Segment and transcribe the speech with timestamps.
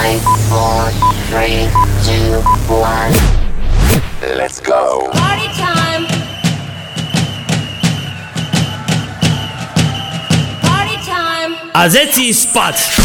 [0.00, 0.88] Five, four,
[1.28, 1.68] three,
[2.08, 2.40] two,
[2.72, 3.12] one.
[4.32, 5.12] Let's go.
[5.12, 6.08] Party time.
[10.64, 11.52] Party time.
[11.76, 12.96] A zeci spať.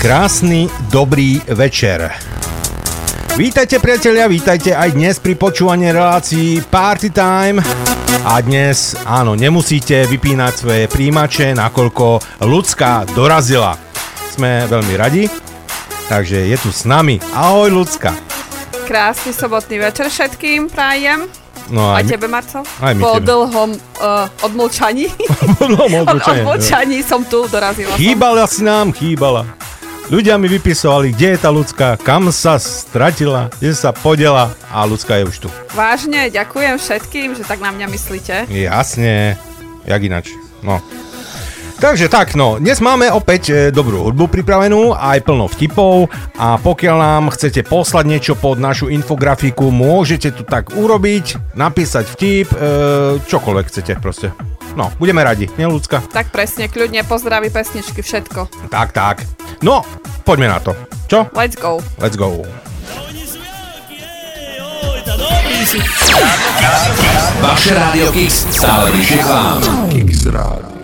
[0.00, 2.16] Krásny, dobrý večer.
[3.36, 7.60] Vítajte priatelia, vítajte aj dnes pri počúvaní relácií Party Time.
[8.24, 13.76] A dnes, áno, nemusíte vypínať svoje príjimače, nakoľko ľudská dorazila.
[14.32, 15.28] Sme veľmi radi,
[16.08, 17.20] takže je tu s nami.
[17.32, 18.12] Ahoj ľudská.
[18.84, 21.28] Krásny sobotný večer všetkým prajem.
[21.68, 22.64] No Aj aj, tebe, Marco?
[22.80, 23.28] aj my po tebe.
[23.28, 25.12] dlhom uh, odmlčaní.
[25.68, 28.00] No, Od odmlčanie, odmlčaní som tu, dorazila som.
[28.00, 29.44] Chýbala si nám, chýbala.
[30.08, 35.20] Ľudia mi vypisovali, kde je tá ľudská, kam sa stratila, kde sa podela a ľudská
[35.20, 35.48] je už tu.
[35.76, 38.34] Vážne, ďakujem všetkým, že tak na mňa myslíte.
[38.48, 39.36] Jasne,
[39.84, 40.32] jak inač.
[40.64, 40.80] No.
[41.78, 46.96] Takže tak, no, dnes máme opäť e, dobrú hudbu pripravenú, aj plno vtipov a pokiaľ
[46.98, 52.58] nám chcete poslať niečo pod našu infografiku, môžete to tak urobiť, napísať vtip, e,
[53.22, 54.34] čokoľvek chcete proste.
[54.74, 56.02] No, budeme radi, nie ľudská?
[56.10, 58.74] Tak presne, kľudne pozdraví pesničky, všetko.
[58.74, 59.22] Tak, tak.
[59.62, 59.86] No,
[60.26, 60.74] poďme na to.
[61.06, 61.30] Čo?
[61.30, 61.78] Let's go.
[62.02, 62.42] Let's go.
[67.38, 69.58] Vaše rádio Kix stále vyššie k vám.
[69.94, 70.77] Kix rádio.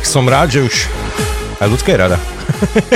[0.00, 0.88] Tak som rád, že už
[1.60, 2.16] aj ľudská je rada.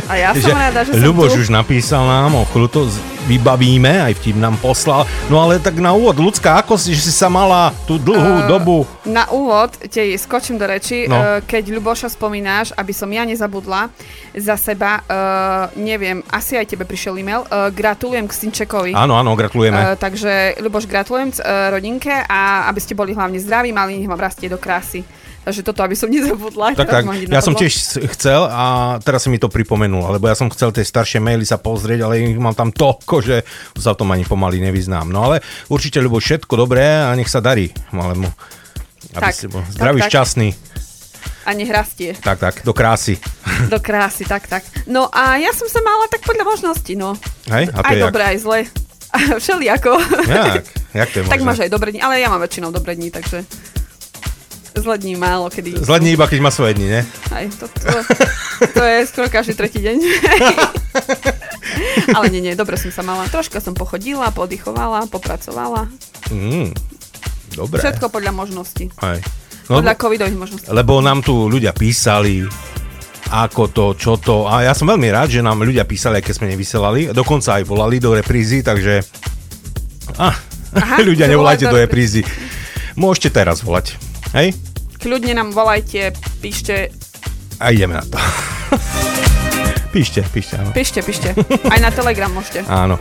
[0.08, 1.44] A ja som rada, že som Ľuboš tu.
[1.44, 2.80] už napísal nám, o chvíľu to
[3.28, 5.04] vybavíme, aj vtip nám poslal.
[5.28, 8.88] No ale tak na úvod, ľudská, ako si, si sa mala tú dlhú Eh, dobu...
[9.04, 11.20] Na úvod te skočím do reči, No.
[11.20, 11.44] no.
[11.44, 13.92] keď Ľuboša spomínáš, aby som ja nezabudla
[14.32, 18.96] za seba, uh, neviem, asi aj tebe prišiel e-mail, uh, gratulujem k Stinčekovi.
[18.96, 19.76] Áno, áno, gratulujeme.
[19.76, 24.24] Uh, takže, Ľuboš, gratulujem uh, rodinke a aby ste boli hlavne zdraví, mali nech vám
[24.24, 25.04] rastie do krásy.
[25.44, 26.72] Takže toto, aby som nezabudla.
[26.72, 27.72] Tak, tak, ja som tiež
[28.16, 31.60] chcel a teraz si mi to pripomenul, lebo ja som chcel tie staršie maily sa
[31.60, 33.36] pozrieť, ale ich mám tam toľko, že
[33.76, 35.12] sa v tom ani pomaly nevyznám.
[35.12, 38.32] No ale určite, ľubo, všetko dobré a nech sa darí malému.
[39.14, 40.08] Aby Tak, si bol tak, zdravý, tak.
[40.10, 40.48] šťastný.
[41.44, 43.20] A nech rastie Tak, tak, do krásy.
[43.72, 44.64] do krásy, tak, tak.
[44.88, 47.20] No a ja som sa mala tak podľa možností, no.
[47.52, 47.68] Hej?
[47.68, 48.58] A to aj dobré, aj zle.
[49.44, 49.92] Všelijako.
[50.24, 50.64] Jak?
[50.94, 51.46] Jak to je tak možné?
[51.46, 53.44] máš aj dobré dni, ale ja mám väčšinou dobré dni, takže
[54.74, 55.78] zle dní málo kedy.
[55.78, 57.00] Zle dní iba, keď má svoje dni, ne?
[57.30, 57.88] Aj, to, to,
[58.74, 59.96] to je skoro každý tretí deň.
[62.16, 63.30] ale nie, nie, dobre som sa mala.
[63.30, 65.88] Troška som pochodila, podýchovala, popracovala.
[66.30, 66.74] Mm,
[67.54, 67.78] dobre.
[67.80, 68.90] Všetko podľa možností.
[69.00, 69.22] Hej.
[69.64, 70.68] No, Podľa covidových možností.
[70.68, 72.44] lebo nám tu ľudia písali,
[73.32, 74.44] ako to, čo to.
[74.44, 77.00] A ja som veľmi rád, že nám ľudia písali, aj keď sme nevyselali.
[77.16, 79.00] Dokonca aj volali do reprízy, takže...
[80.20, 80.36] Ah,
[80.76, 82.20] Aha, ľudia, nevolajte do reprízy.
[82.94, 83.96] Môžete teraz volať.
[84.34, 84.50] Hej?
[84.98, 86.10] Kľudne nám volajte,
[86.42, 86.90] píšte,
[87.62, 88.18] A ideme na to.
[89.94, 90.74] píšte, píšte, áno.
[90.74, 91.38] píšte, píšte.
[91.70, 92.66] Aj na Telegram môžete.
[92.66, 92.98] Áno.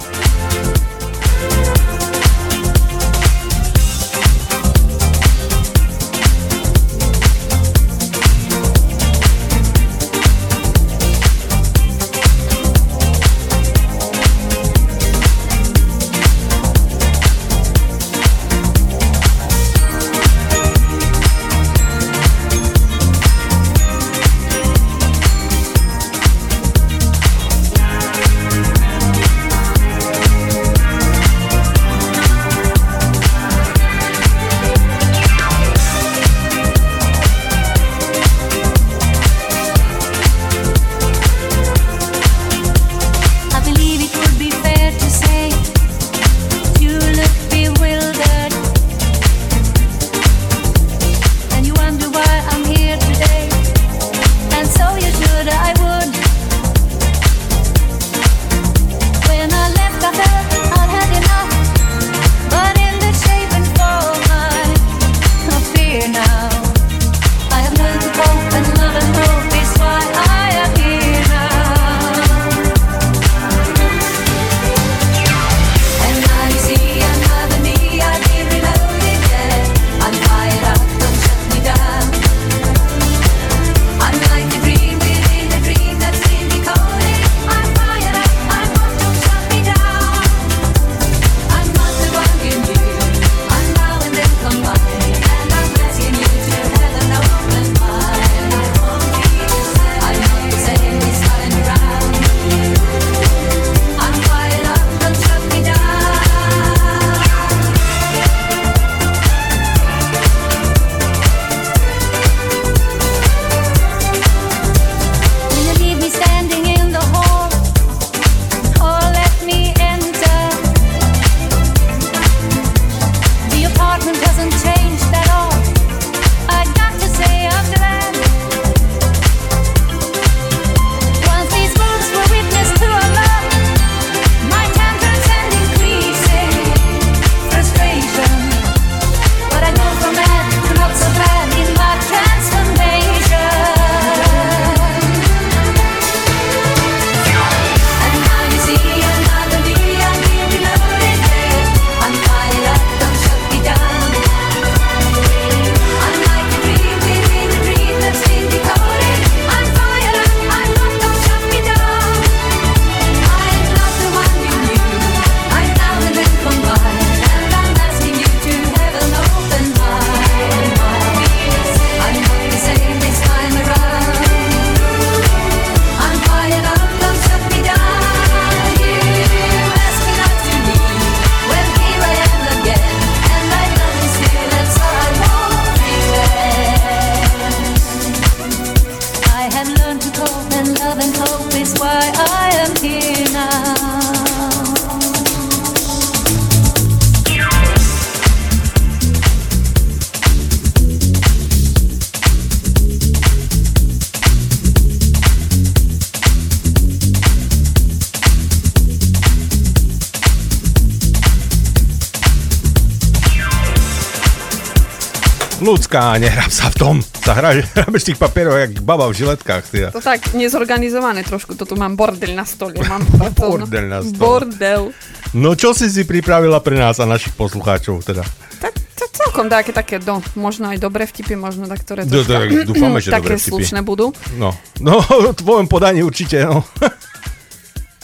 [215.64, 216.96] Ľudská, nehrám sa v tom.
[217.00, 219.64] Sa hra, hráme z tých papierov, jak baba v žiletkách.
[219.72, 219.88] Teda.
[219.96, 222.76] To tak nezorganizované trošku, to tu mám bordel na stole.
[222.84, 223.08] Mám
[223.40, 224.20] Bordel na stole.
[224.20, 224.92] Bordel.
[225.32, 228.28] No čo si si pripravila pre nás a našich poslucháčov teda?
[228.60, 232.68] Tak, to celkom také, také, no, možno aj dobré vtipy, možno tak, ktoré Do- do-
[232.68, 234.12] dúfame, že také slušné budú.
[234.36, 234.52] No,
[234.84, 235.00] no
[235.32, 236.68] v tvojom podaní určite, no.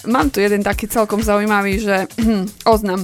[0.08, 2.08] Mám tu jeden taký celkom zaujímavý, že
[2.64, 3.04] oznam.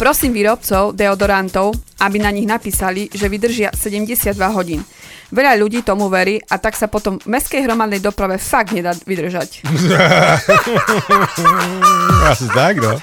[0.00, 4.80] Prosím výrobcov deodorantov, aby na nich napísali, že vydržia 72 hodín.
[5.28, 9.60] Veľa ľudí tomu verí a tak sa potom v mestskej hromadnej doprave fakt nedá vydržať.
[12.32, 12.96] Asi tak, no.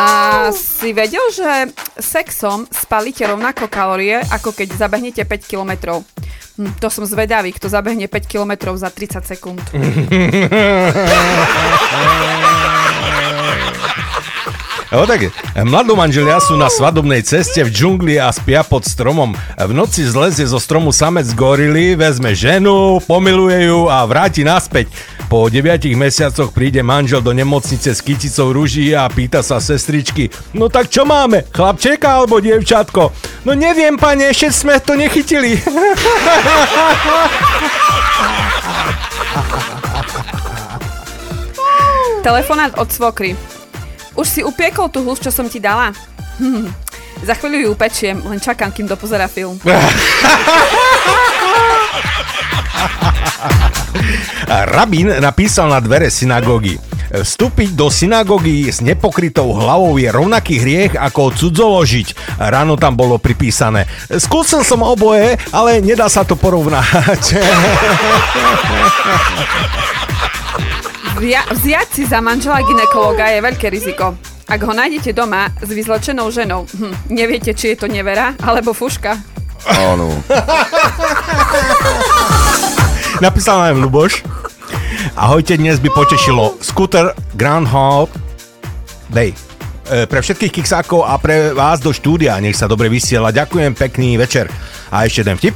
[0.00, 1.68] A si vedel, že
[2.00, 6.08] sexom spalíte rovnako kalórie, ako keď zabehnete 5 kilometrov.
[6.56, 9.60] Hm, to som zvedavý, kto zabehne 5 kilometrov za 30 sekúnd.
[14.92, 19.32] O tak, mladomanželia sú na svadobnej ceste v džungli a spia pod stromom.
[19.56, 24.92] V noci zlezie zo stromu samec gorily, vezme ženu, pomiluje ju a vráti naspäť.
[25.32, 30.68] Po 9 mesiacoch príde manžel do nemocnice s kyticou ruží a pýta sa sestričky, no
[30.68, 33.16] tak čo máme, chlapčeka alebo dievčatko?
[33.48, 35.56] No neviem, pane, ešte sme to nechytili.
[42.20, 43.51] Telefonát od svokry.
[44.12, 45.92] Už si upiekol tú hus, čo som ti dala?
[46.40, 46.68] Hm.
[47.22, 49.56] Za chvíľu ju upečiem, len čakám, kým dopozera film.
[54.52, 56.76] Rabín napísal na dvere synagógy.
[57.12, 62.40] Vstúpiť do synagógy s nepokrytou hlavou je rovnaký hriech ako cudzoložiť.
[62.40, 63.84] Ráno tam bolo pripísané.
[64.08, 67.36] Skúsil som oboje, ale nedá sa to porovnať.
[71.20, 74.16] Via- vziať si za manžela ginekologa je veľké riziko.
[74.48, 79.16] Ak ho nájdete doma s vyzlečenou ženou, hm, neviete, či je to nevera alebo fuška.
[79.68, 80.10] Áno.
[83.22, 84.26] Napísal nám Luboš.
[85.14, 88.10] Ahojte, dnes by potešilo Scooter Groundhog
[89.12, 89.30] Day.
[89.86, 92.38] E, pre všetkých kiksákov a pre vás do štúdia.
[92.42, 93.30] Nech sa dobre vysiela.
[93.30, 94.50] Ďakujem, pekný večer.
[94.90, 95.54] A ešte jeden vtip.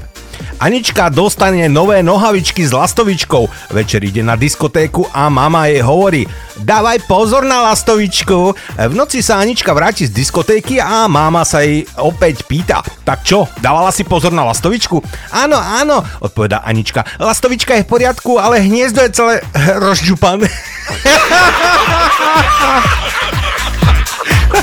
[0.57, 3.49] Anička dostane nové nohavičky s lastovičkou.
[3.71, 6.27] Večer ide na diskotéku a mama jej hovorí
[6.57, 8.57] Dávaj pozor na lastovičku.
[8.89, 13.45] V noci sa Anička vráti z diskotéky a máma sa jej opäť pýta Tak čo,
[13.61, 15.05] dávala si pozor na lastovičku?
[15.37, 17.05] Áno, áno, odpoveda Anička.
[17.21, 19.45] Lastovička je v poriadku, ale hniezdo je celé
[19.85, 20.49] rozžupané.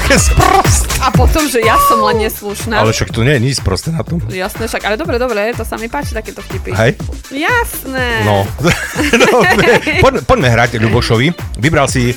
[0.03, 0.99] Také sprosté.
[0.99, 2.83] A potom, že ja som len neslušná.
[2.83, 4.19] Ale však tu nie je nič prosté na tom.
[4.27, 6.75] Jasné, však, ale dobre, dobre, to sa mi páči, takéto vtipy.
[6.75, 6.99] Hej?
[7.31, 8.27] Jasné.
[8.27, 8.43] No.
[9.23, 11.27] Dobre, poďme, poďme hrať Ľubošovi.
[11.55, 12.11] Vybral si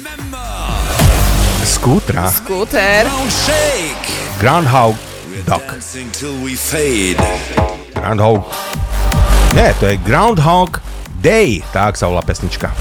[1.63, 3.07] skútra Skúter.
[4.43, 4.99] Groundhog
[6.59, 7.23] fade.
[7.95, 8.43] Groundhog.
[9.55, 10.83] Nie, to je Groundhog
[11.23, 11.63] Day.
[11.71, 12.75] Tak sa volá pesnička.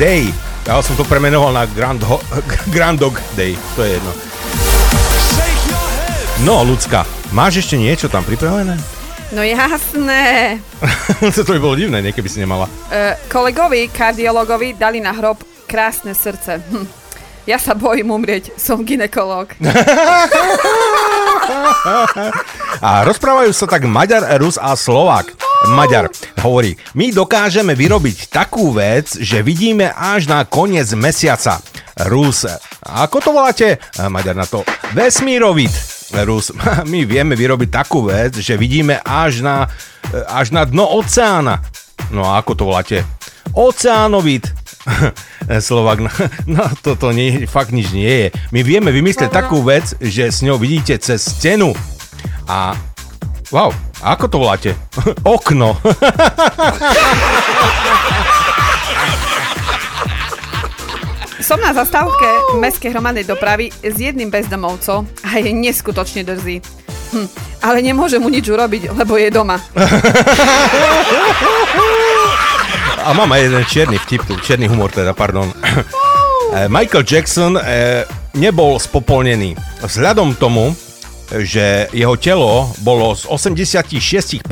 [0.00, 0.32] Day.
[0.64, 2.24] Ja som to premenoval na Grand Ho-
[2.74, 3.52] Grandog Day.
[3.76, 4.12] To je jedno.
[6.40, 7.04] No, ľudská,
[7.36, 8.80] máš ešte niečo tam pripravené?
[9.36, 10.56] No jasné.
[11.36, 12.64] to by bolo divné, nie keby si nemala.
[12.88, 16.64] E, kolegovi, kardiologovi dali na hrob krásne srdce.
[16.64, 16.88] Hm.
[17.44, 19.52] Ja sa bojím umrieť, som ginekolog.
[22.80, 25.28] A rozprávajú sa tak Maďar, Rus a Slovák.
[25.68, 26.08] Maďar
[26.40, 31.60] hovorí, my dokážeme vyrobiť takú vec, že vidíme až na koniec mesiaca.
[32.08, 32.48] Rus,
[32.80, 33.76] ako to voláte?
[34.08, 34.64] Maďar na to,
[34.96, 35.72] vesmírovit.
[36.24, 36.50] Rus,
[36.92, 39.68] my vieme vyrobiť takú vec, že vidíme až na,
[40.26, 41.60] až na dno oceána.
[42.08, 43.04] No a ako to voláte?
[43.52, 44.48] Oceánovit.
[45.68, 46.12] Slovak, no,
[46.48, 48.28] no toto nie, fakt nič nie je.
[48.48, 51.76] My vieme vymyslieť takú vec, že s ňou vidíte cez stenu.
[52.48, 52.74] A
[53.50, 53.70] wow,
[54.02, 54.70] ako to voláte?
[55.26, 55.76] Okno.
[61.40, 66.62] Som na zastávke mestskej hromadnej dopravy s jedným bezdomovcom a je neskutočne drzý.
[67.10, 67.26] Hm,
[67.66, 69.58] ale nemôže mu nič urobiť, lebo je doma.
[73.00, 75.48] A mám aj jeden čierny vtip, čierny humor teda, pardon.
[76.52, 78.04] Eh, Michael Jackson eh,
[78.36, 79.56] nebol spopolnený.
[79.80, 80.76] Vzhľadom tomu,
[81.38, 84.42] že jeho telo bolo z 86%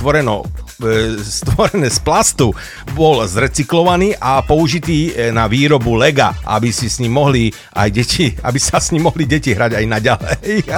[0.00, 0.42] tvoreno,
[0.80, 2.56] e, stvorené z plastu,
[2.96, 8.32] bol zrecyklovaný a použitý e, na výrobu lega, aby si s ním mohli aj deti,
[8.40, 10.64] aby sa s ním mohli deti hrať aj naďalej.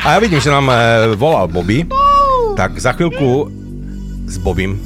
[0.00, 1.84] A ja vidím, že nám e, volal Bobby,
[2.56, 3.52] tak za chvíľku
[4.24, 4.80] s Bobím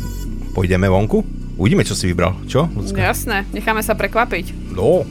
[0.50, 1.22] pôjdeme vonku.
[1.54, 2.34] Uvidíme, čo si vybral.
[2.50, 2.66] Čo?
[2.66, 2.98] Ľudská?
[3.14, 4.74] Jasné, necháme sa prekvapiť.
[4.74, 5.06] No.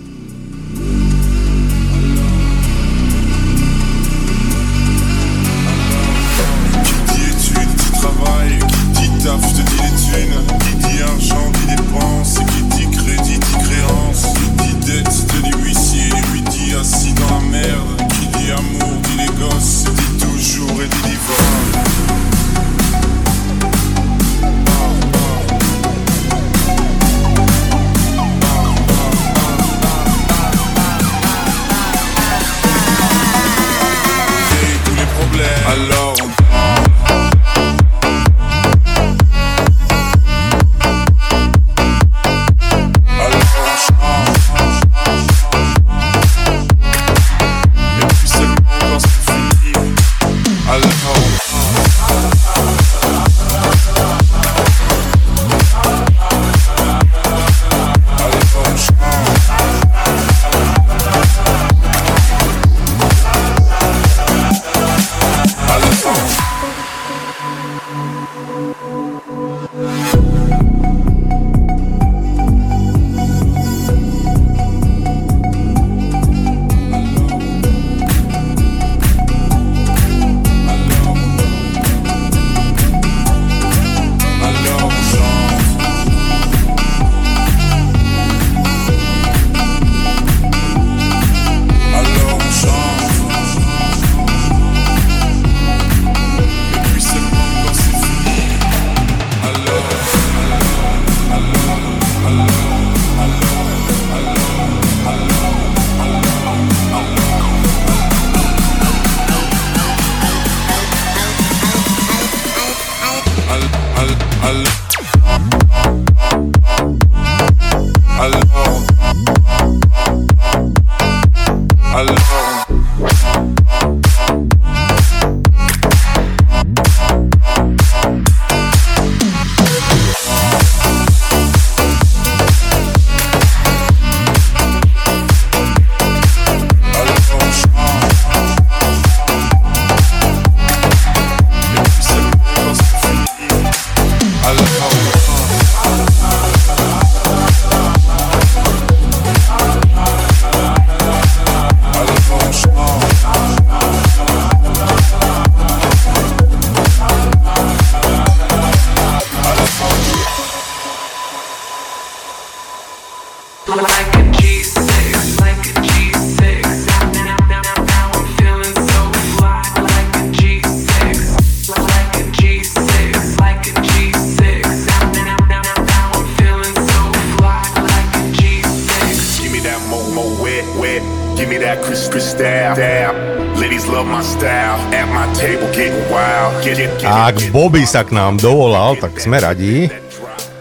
[187.93, 189.85] Sa k nám dovolal, tak sme radi.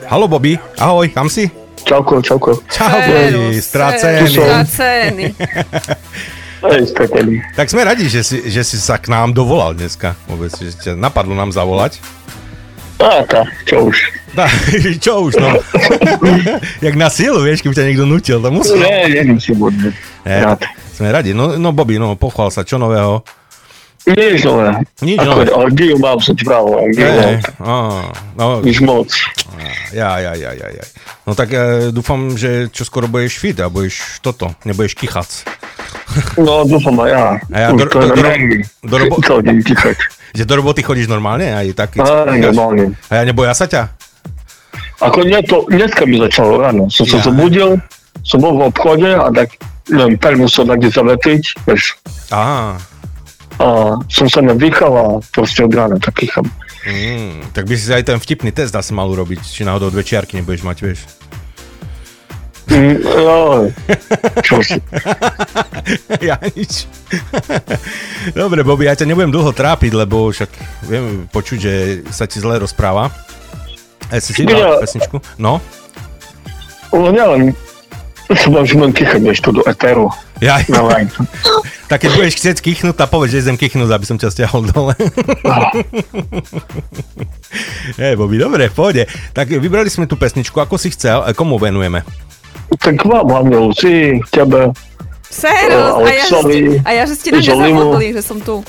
[0.05, 1.49] Halo Bobby, ahoj, kam si?
[1.81, 2.61] Čauko, čauko.
[2.69, 4.37] Čau Bobby, stracený.
[6.93, 7.41] Stracený.
[7.57, 10.13] Tak sme radi, že si, že si sa k nám dovolal dneska.
[10.29, 12.05] Vôbec, že ťa napadlo nám zavolať.
[13.01, 13.97] Á, tá, čo už.
[14.37, 14.49] Tá,
[14.97, 15.61] čo už, no.
[16.87, 18.77] Jak na silu, vieš, keby ťa niekto nutil, to musí.
[18.81, 19.93] Nie, nie, si budne.
[20.25, 20.65] Ne, Rád.
[20.97, 21.37] sme radi.
[21.37, 23.25] No, no Bobby, no, pochvál sa, čo nového?
[24.03, 24.83] Nič nové.
[24.99, 25.47] Nič nové.
[25.47, 25.71] Ale
[26.03, 26.83] mám sa právo.
[26.83, 27.75] Á,
[28.35, 29.07] no, Nič moc.
[29.95, 30.85] ja, ja, ja, ja, ja.
[31.23, 35.31] No tak e, dúfam, že čo skoro budeš fit a budeš toto, nebudeš kichac.
[36.35, 37.25] No, dúfam aj ja.
[37.55, 39.23] A ja do- to do- do- do robo-.
[40.33, 41.53] Že do roboty chodíš normálne?
[41.53, 42.97] Aj tak, Á, normálne.
[43.13, 43.93] A ja neboja sa ťa?
[45.05, 46.89] Ako nie, to dneska mi začalo ráno.
[46.89, 47.77] Som sa zobudil,
[48.25, 49.61] som bol v obchode a tak,
[49.93, 52.01] neviem, per musel niekde zavetiť, vieš.
[52.33, 52.81] Á,
[53.61, 56.47] A som sa nadýchal a proste od rána tak kýcham.
[56.85, 60.41] mm, tak by si aj ten vtipný test asi mal urobiť, či náhodou dve čiarky
[60.41, 61.01] nebudeš mať, vieš.
[62.73, 62.97] Mm,
[64.41, 64.79] čo si.
[66.29, 66.87] ja nič.
[68.39, 70.51] Dobre, Bobby, ja ťa nebudem dlho trápiť, lebo však
[70.89, 71.73] viem počuť, že
[72.09, 73.13] sa ti zle rozpráva.
[74.09, 75.21] A si si dal Ja- pesničku?
[75.37, 75.61] No?
[76.93, 77.53] No nielen,
[78.39, 80.09] som vám, že budem vieš, tu do eteru.
[80.43, 81.07] Ja, line.
[81.91, 84.95] tak keď budeš chcieť kichnúť, tak povedz, že idem kichnúť, aby som ťa stiahol dole.
[88.03, 89.07] Hej, Bobby, dobre, pohode.
[89.37, 92.03] Tak vybrali sme tú pesničku, ako si chcel, a komu venujeme?
[92.81, 94.73] Tak vám hlavne Luci, tebe.
[95.33, 98.61] Serus, a ja, že ste, a ja, že ste na mňa zabudli, že som tu.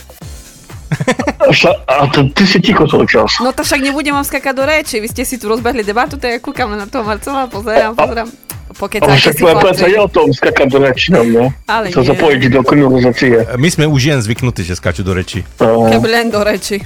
[1.43, 1.51] A,
[1.89, 3.41] a to, ty si ticho celý čas.
[3.41, 6.29] No to však nebudem vám skakať do reči, vy ste si tu rozbehli debatu, tak
[6.29, 8.29] ja kúkam na toho Marcela, pozerám, pozerám.
[8.29, 11.43] Ale Pokecajte však si práca je o tom skakať do reči na mňa.
[11.65, 13.45] Ale Sa zapojiť do konverzácie.
[13.55, 15.45] My sme už jen zvyknutí, že skáču do reči.
[15.57, 16.81] Uh, Keby len do reči.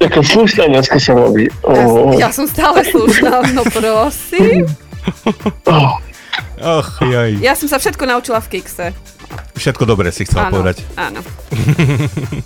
[0.00, 1.46] Jaká slušná dneska sa robí.
[1.46, 4.66] Ja, Oh, ja som stále slušná, no prosím.
[5.64, 5.94] oh.
[6.56, 7.38] Och, jaj.
[7.38, 8.90] Ja som sa všetko naučila v Kikse.
[9.54, 10.82] Všetko dobre si chcel Áno, povedať.
[10.96, 11.20] áno.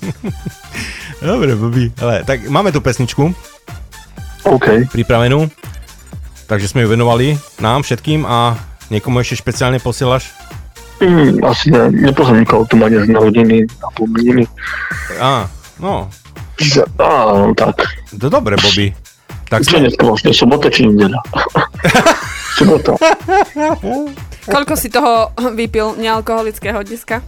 [1.21, 1.91] Dobre, Bobby.
[1.99, 3.33] Ale tak máme tu pesničku
[4.45, 4.87] OK.
[4.89, 5.51] pripravenú.
[6.49, 8.57] Takže sme ju venovali nám všetkým a
[8.89, 10.33] niekomu ešte špeciálne posielaš?
[10.99, 14.49] Mm, asi ne, nepoznám nikoho, tu má dnes narodiny a pomeniny.
[15.21, 15.47] Á,
[15.79, 16.09] no.
[16.59, 17.85] Čiže, áno, tak.
[18.17, 18.91] To dobre, Bobby.
[19.47, 19.87] Tak Čo sme...
[19.87, 21.21] dneska vlastne, sobota či nedeľa?
[22.59, 22.93] sobota.
[24.49, 27.21] Koľko si toho vypil nealkoholického dneska?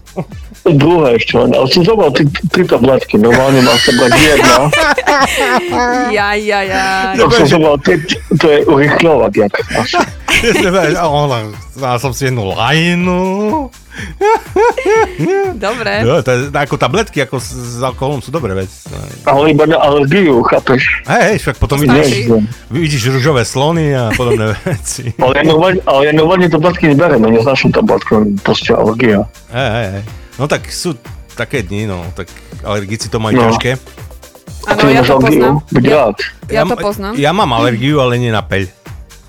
[0.65, 4.57] Druhé ešte len, ale som zobral tri, tri tabletky, normálne má sa brať jedna.
[6.13, 6.83] Ja, ja, ja.
[7.17, 8.01] Ja som zobral tri,
[8.37, 9.53] to je urychľovať, jak.
[11.77, 13.21] Dal som si jednu lajnu.
[15.53, 15.93] Dobre.
[16.03, 18.71] Jo, to je, ako tabletky ako s, s alkoholom sú dobré vec.
[19.23, 21.03] Ale iba na alergiu, chápeš?
[21.05, 22.17] Hej, hej, však potom To vidíš,
[22.71, 25.13] vidíš ružové slony a podobné veci.
[25.17, 29.27] Ale ja normálne, ale ja normálne tabletky neberiem, ja neznášam tabletku, proste alergia.
[29.51, 30.03] Hej, hej, hej.
[30.37, 30.97] No tak sú
[31.35, 32.31] také dni, no, tak
[32.63, 33.45] alergici to majú No.
[33.49, 33.77] ťažké.
[34.67, 35.55] Áno, ja to poznám.
[35.67, 36.17] Buď Ja, rád.
[36.47, 37.13] ja to poznám.
[37.17, 38.69] Ja mám alergiu, ale nie na peľ.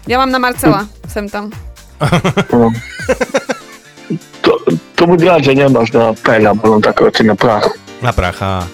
[0.03, 1.49] Ja mám na Marcela, sem tam.
[4.41, 4.51] To,
[4.95, 7.67] to buď rád, že nemáš na peľ, alebo len také veci na prach.
[8.01, 8.65] Na pracha.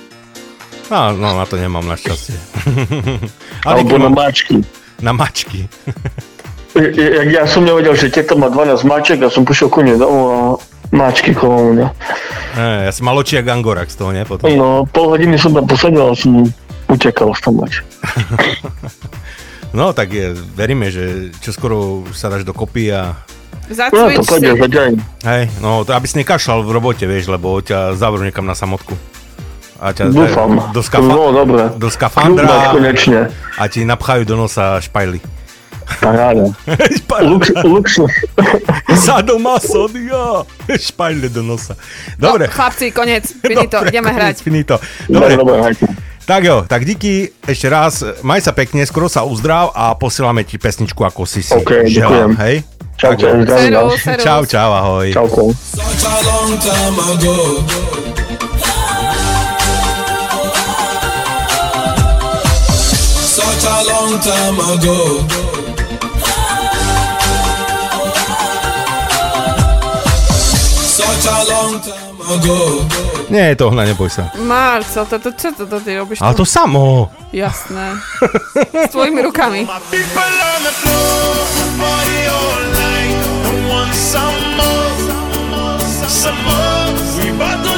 [0.88, 2.38] No, no, na to nemám našťastie.
[3.67, 4.63] ale Alebo na mačky.
[5.04, 5.67] na mačky.
[6.78, 10.26] Ja, ja som nevedel, že teta má 12 maček a som prišiel ku nej domov
[10.32, 10.39] a
[10.95, 11.88] mačky kolo mňa.
[12.56, 14.23] Hej, ja som mal oči jak Angorak z toho, ne?
[14.23, 14.47] Potom.
[14.56, 16.47] No, pol hodiny som tam posadil a som
[16.88, 17.65] utekal z toho.
[19.76, 23.19] No, tak je, veríme, že čoskoro sa dáš do kopy a
[23.67, 24.57] No, to Zacvič pôjde si.
[24.57, 24.91] za deň.
[25.23, 28.95] Hej, no to aby si nekašľal v robote, vieš, lebo ťa zavrú niekam na samotku.
[29.77, 30.71] A ťa Dúfam.
[30.71, 31.63] do, No, skafa- dobre.
[31.75, 33.27] do skafandra konečne.
[33.53, 35.19] a ti napchajú do nosa špajly.
[35.99, 36.51] Paráda.
[37.23, 38.12] Lux, luxus.
[38.97, 40.43] Sadomasodia!
[40.69, 41.75] Špajle do nosa.
[42.15, 42.45] Dobre.
[42.45, 43.23] No, chlapci, konec.
[43.41, 44.36] Finito, Dobre, ideme hrať.
[44.39, 44.75] Finito.
[45.07, 45.71] Dobre, Dobre, dobre.
[46.27, 50.59] Tak jo, tak díky ešte raz, maj sa pekne, skoro sa uzdrav a posielame ti
[50.59, 52.35] pesničku, ako si si OK, ďakujem.
[52.43, 52.55] hej?
[52.99, 54.01] Serus.
[54.19, 55.07] Čau, čau, ahoj.
[63.37, 64.97] Such a long time ago.
[70.91, 73.16] Such a long time ago.
[73.29, 74.31] Nie je to hna, neboj sa.
[74.39, 76.23] Marco, to, to, čo to, to ty robíš?
[76.23, 77.11] Ale to samo.
[77.35, 77.99] Jasné.
[78.87, 79.67] S tvojimi rukami.
[84.07, 86.87] Some more, some more,
[87.19, 87.76] we bought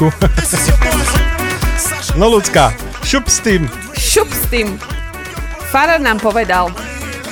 [0.00, 0.08] trošku.
[2.16, 2.72] No ľudská,
[3.04, 3.68] šup s tým.
[3.92, 4.80] Šup s tým.
[5.70, 6.72] Farar nám povedal,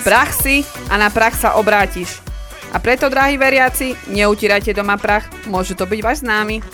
[0.05, 2.21] prach si a na prach sa obrátiš.
[2.69, 6.61] A preto, drahí veriaci, neutírajte doma prach, môže to byť váš známy.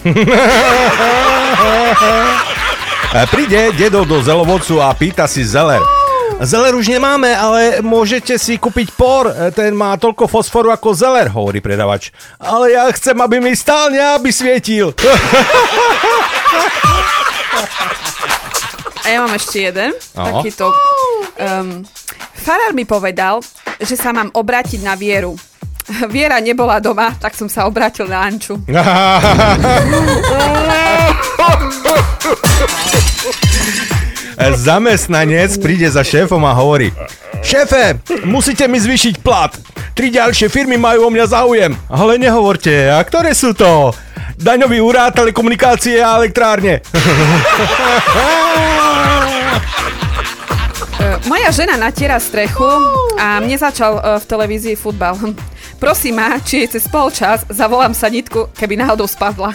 [3.14, 5.78] E, príde dedo do zelovodcu a pýta si zeler.
[6.42, 9.30] Zeler už nemáme, ale môžete si kúpiť por.
[9.30, 12.10] E, ten má toľko fosforu ako zeler, hovorí predavač.
[12.42, 14.90] Ale ja chcem, aby mi stálne, aby svietil.
[19.04, 19.94] A ja mám ešte jeden.
[20.16, 20.42] Aho.
[20.42, 20.74] Takýto.
[21.38, 21.86] Um,
[22.34, 23.38] farár mi povedal,
[23.78, 25.38] že sa mám obrátiť na vieru.
[26.14, 28.58] Viera nebola doma, tak som sa obrátil na Anču.
[34.36, 36.90] zamestnanec príde za šéfom a hovorí
[37.44, 39.52] Šéfe, musíte mi zvýšiť plat.
[39.92, 41.76] Tri ďalšie firmy majú o mňa záujem.
[41.92, 43.92] Ale nehovorte, a ktoré sú to?
[44.40, 46.80] Daňový úrad, telekomunikácie a elektrárne.
[50.94, 52.70] E, moja žena natiera strechu
[53.18, 55.18] a mne začal e, v televízii futbal
[55.84, 59.52] prosím ma, či je cez polčas, zavolám sa nitku, keby náhodou spadla.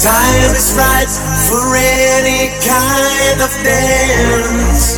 [0.00, 1.12] Time is right
[1.48, 4.96] for any kind of dance.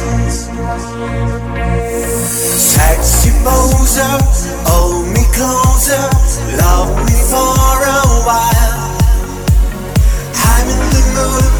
[2.78, 4.14] Taxi poser,
[4.70, 6.06] hold me closer,
[6.62, 8.86] love me for a while.
[10.34, 11.55] I'm in the mood.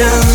[0.00, 0.27] emotions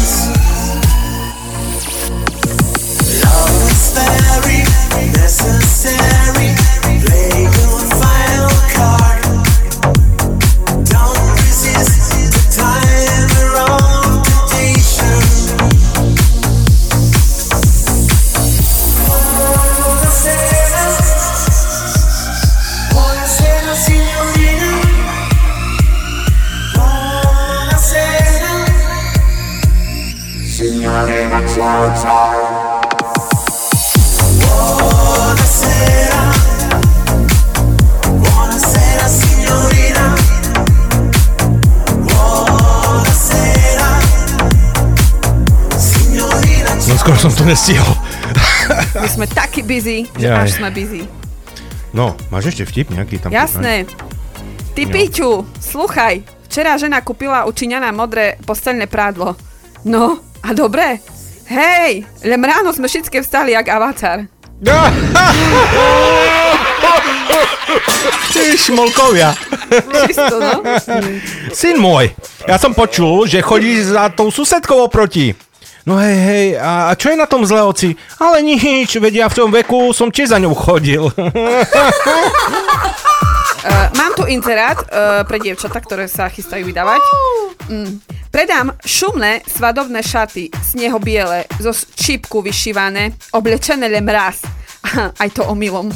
[47.03, 47.99] skoro som to nestihol.
[48.95, 50.39] My sme takí busy, že Jaj.
[50.39, 51.03] až sme busy.
[51.91, 53.27] No, máš ešte vtip nejaký tam?
[53.27, 53.83] Jasné.
[54.71, 54.91] Ty No.
[54.95, 56.23] Piťu, sluchaj.
[56.47, 59.35] Včera žena kúpila u Číňana modré postelné prádlo.
[59.83, 61.03] No, a dobre?
[61.53, 64.25] Hej, len ráno sme všetky vstali jak avatar.
[68.33, 69.37] Ty šmolkovia.
[70.09, 70.65] Čisto, no.
[71.53, 72.09] Syn môj,
[72.49, 75.37] ja som počul, že chodíš za tou susedkou oproti.
[75.85, 77.93] No hej, hej, a a čo je na tom zle, oci?
[78.17, 81.05] Ale nič, veď ja v tom veku som tiež za ňou chodil.
[83.63, 86.99] Uh, mám tu inzerát uh, pre dievčatá, ktoré sa chystajú vydávať.
[87.71, 88.03] Mm.
[88.27, 94.43] Predám šumné svadobné šaty, sneho biele, zo čipku vyšívané, oblečené len raz.
[95.21, 95.87] Aj to omylom.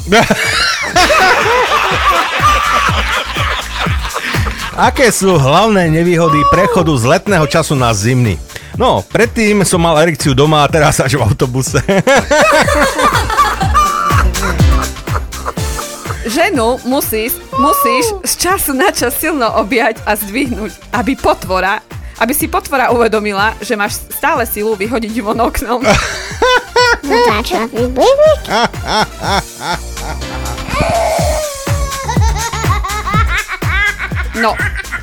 [4.78, 8.38] Aké sú hlavné nevýhody prechodu z letného času na zimný?
[8.78, 11.82] No, predtým som mal erekciu doma a teraz až v autobuse.
[16.38, 21.82] Ženu musíš, musíš z času na čas silno objať a zdvihnúť, aby potvora,
[22.22, 25.82] aby si potvora uvedomila, že máš stále silu vyhodiť von oknom.
[34.38, 34.54] No,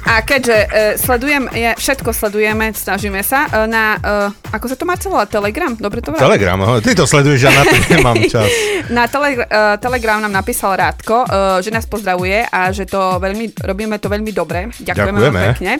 [0.05, 4.85] a keďže uh, sledujem, je, všetko sledujeme, snažíme sa, uh, na, uh, ako sa to
[4.85, 5.73] má celé, Telegram?
[5.73, 6.29] Dobre to vravím?
[6.29, 8.49] Telegram, ho, ty to sleduješ, ja na to nemám čas.
[8.93, 13.57] Na tele, uh, Telegram nám napísal Rádko, uh, že nás pozdravuje a že to veľmi,
[13.65, 14.69] robíme to veľmi dobre.
[14.77, 15.41] Ďakujeme, Ďakujeme.
[15.57, 15.73] pekne.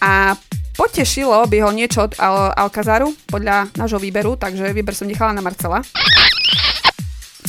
[0.00, 0.32] A
[0.76, 5.44] potešilo by ho niečo od Al- Alcazaru podľa nášho výberu, takže výber som nechala na
[5.44, 5.80] Marcela.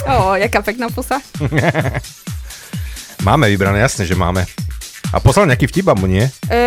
[0.08, 1.20] Ó, jaká pekná pusa.
[3.28, 4.46] Máme vybrané, jasne, že máme.
[5.08, 6.28] A poslal nejaký vtip, alebo nie?
[6.52, 6.60] E,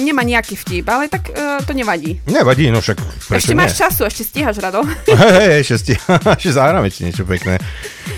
[0.00, 2.16] nemá nejaký vtip, ale tak e, to nevadí.
[2.24, 3.60] Nevadí, no však prečo ešte nie?
[3.60, 4.80] máš času, ešte stíhaš, Rado.
[5.06, 6.00] Hej, hej, ešte, sti-
[6.40, 7.60] ešte zahráme ti niečo pekné.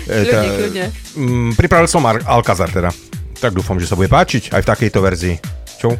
[0.07, 0.85] E, Kľudne, kľudne.
[1.15, 2.89] Mm, pripravil som Ar- Alcazar teda.
[3.35, 5.35] Tak dúfam, že sa bude páčiť aj v takejto verzii.
[5.75, 5.91] Čo?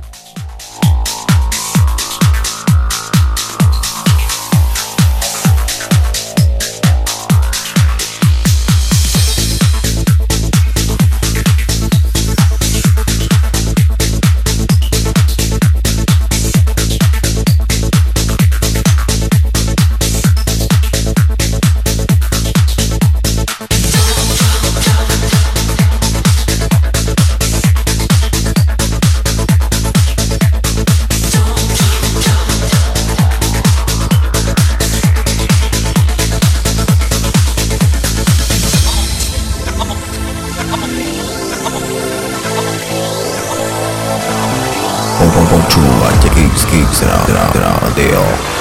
[46.96, 48.24] Kix Kix Rádio.
[48.24, 48.55] Don't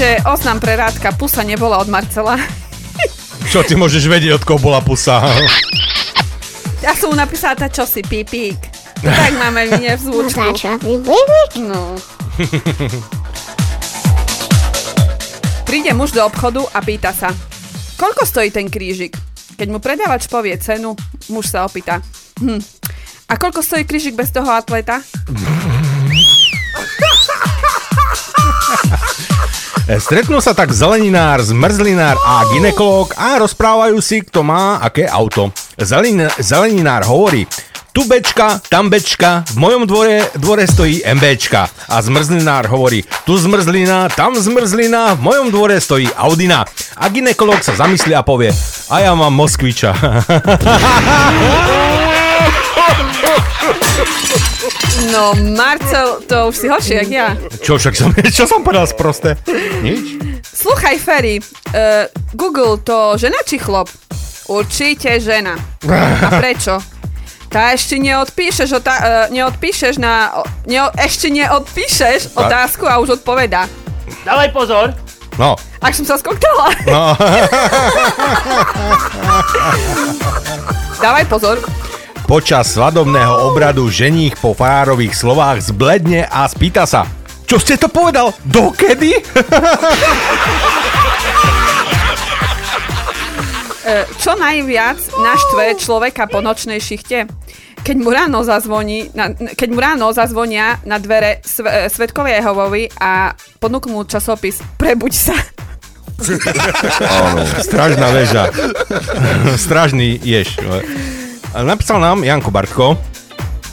[0.00, 2.40] ešte oznam pre Rádka, pusa nebola od Marcela.
[3.52, 5.20] Čo ty môžeš vedieť, od koho bola pusa?
[6.80, 8.56] Ja som mu napísala tá čosi, pípík.
[8.96, 10.56] Tak máme mne v zvučku.
[11.60, 12.00] No.
[15.68, 17.28] Príde muž do obchodu a pýta sa,
[18.00, 19.12] koľko stojí ten krížik?
[19.60, 20.96] Keď mu predávač povie cenu,
[21.28, 22.00] muž sa opýta,
[22.40, 22.56] hm,
[23.28, 25.04] a koľko stojí krížik bez toho atleta?
[29.98, 35.50] Stretnú sa tak zeleninár, zmrzlinár a ginekolog a rozprávajú si, kto má aké auto.
[35.74, 37.42] Zelin, zeleninár hovorí,
[37.90, 41.66] tu bečka, tam bečka, v mojom dvore, dvore stojí MBčka.
[41.90, 46.62] A zmrzlinár hovorí, tu zmrzlina, tam zmrzlina, v mojom dvore stojí Audina.
[46.94, 48.54] A ginekolog sa zamyslí a povie,
[48.86, 49.90] a ja mám Moskviča.
[55.10, 57.28] No, Marcel, to už si horšie, jak ja.
[57.58, 59.34] čo však som, čo som povedal sprosté?
[59.80, 60.20] Nič?
[60.44, 63.88] Sluchaj, Ferry, uh, Google to žena či chlop?
[64.46, 65.56] Určite žena.
[65.86, 66.78] A prečo?
[67.48, 70.30] Tá ešte neodpíšeš, otá- uh, neodpíšeš na...
[70.64, 72.36] Neo- ešte neodpíšeš Tak.
[72.36, 73.66] otázku a už odpovedá.
[74.22, 74.86] Dávaj pozor.
[75.34, 76.68] No, Ak som sa skoktala.
[76.84, 77.16] no.
[81.00, 81.56] Dávaj pozor.
[82.30, 87.02] Počas svadobného obradu ženích po farárových slovách zbledne a spýta sa,
[87.42, 88.30] čo ste to povedal?
[88.46, 89.18] Dokedy?
[93.82, 97.26] E, čo najviac naštve človeka po nočnej šichte?
[97.82, 103.34] Keď mu ráno zazvoní, na, keď mu ráno zazvonia na dvere sve, svetkovej Jehovovi a
[103.58, 105.34] ponúknú mu časopis Prebuď sa.
[107.66, 108.54] Stražná väža.
[109.66, 110.54] Stražný ješ.
[111.50, 112.94] Napísal nám Janko Bartko,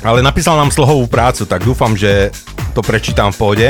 [0.02, 2.34] ale napísal nám slohovú prácu, tak dúfam, že
[2.74, 3.68] to prečítam v pohode.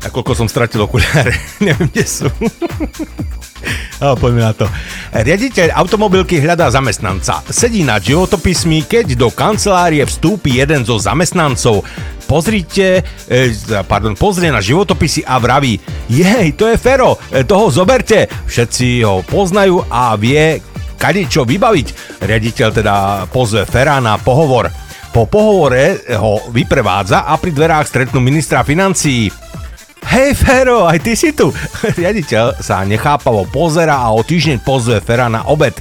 [0.00, 1.32] A koľko som stratil okuliare,
[1.64, 2.28] neviem, kde sú.
[4.00, 4.64] Ale poďme na to.
[5.12, 7.44] Riaditeľ automobilky hľadá zamestnanca.
[7.52, 11.84] Sedí na životopismi, keď do kancelárie vstúpi jeden zo zamestnancov.
[12.24, 13.52] Pozrite, e,
[13.84, 15.76] pardon, pozrie na životopisy a vraví,
[16.08, 18.24] jej, to je Fero, e, toho zoberte.
[18.48, 20.64] Všetci ho poznajú a vie,
[21.00, 22.20] kade čo vybaviť.
[22.20, 22.94] Riaditeľ teda
[23.32, 24.68] pozve Fera na pohovor.
[25.10, 29.32] Po pohovore ho vyprevádza a pri dverách stretnú ministra financií.
[30.06, 31.48] Hej Fero, aj ty si tu.
[32.00, 35.74] Riaditeľ sa nechápavo pozera a o týždeň pozve Fera na obed.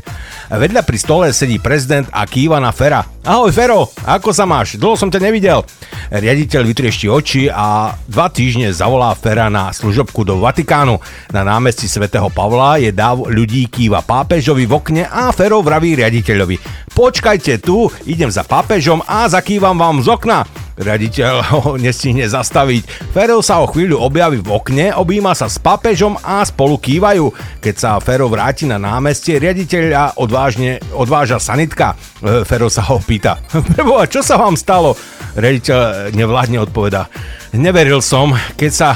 [0.49, 3.05] Vedľa pri stole sedí prezident a kýva na Fera.
[3.19, 4.79] Ahoj Fero, ako sa máš?
[4.79, 5.59] Dlho som ťa nevidel.
[6.07, 10.95] Riaditeľ vytriešti oči a dva týždne zavolá Fera na služobku do Vatikánu.
[11.35, 16.87] Na námestí svätého Pavla je dáv ľudí kýva pápežovi v okne a Fero vraví riaditeľovi.
[16.95, 20.47] Počkajte tu, idem za pápežom a zakývam vám z okna.
[20.79, 23.11] Raditeľ ho nestihne zastaviť.
[23.11, 27.35] Fero sa o chvíľu objaví v okne, objíma sa s pápežom a spolu kývajú.
[27.59, 31.99] Keď sa Fero vráti na námestie, riaditeľa odvážne odváža sanitka.
[32.23, 33.41] E, Fero sa ho pýta,
[33.73, 34.93] Preboha, čo sa vám stalo?
[35.33, 37.09] Riaditeľ nevládne odpoveda,
[37.57, 38.89] neveril som, keď sa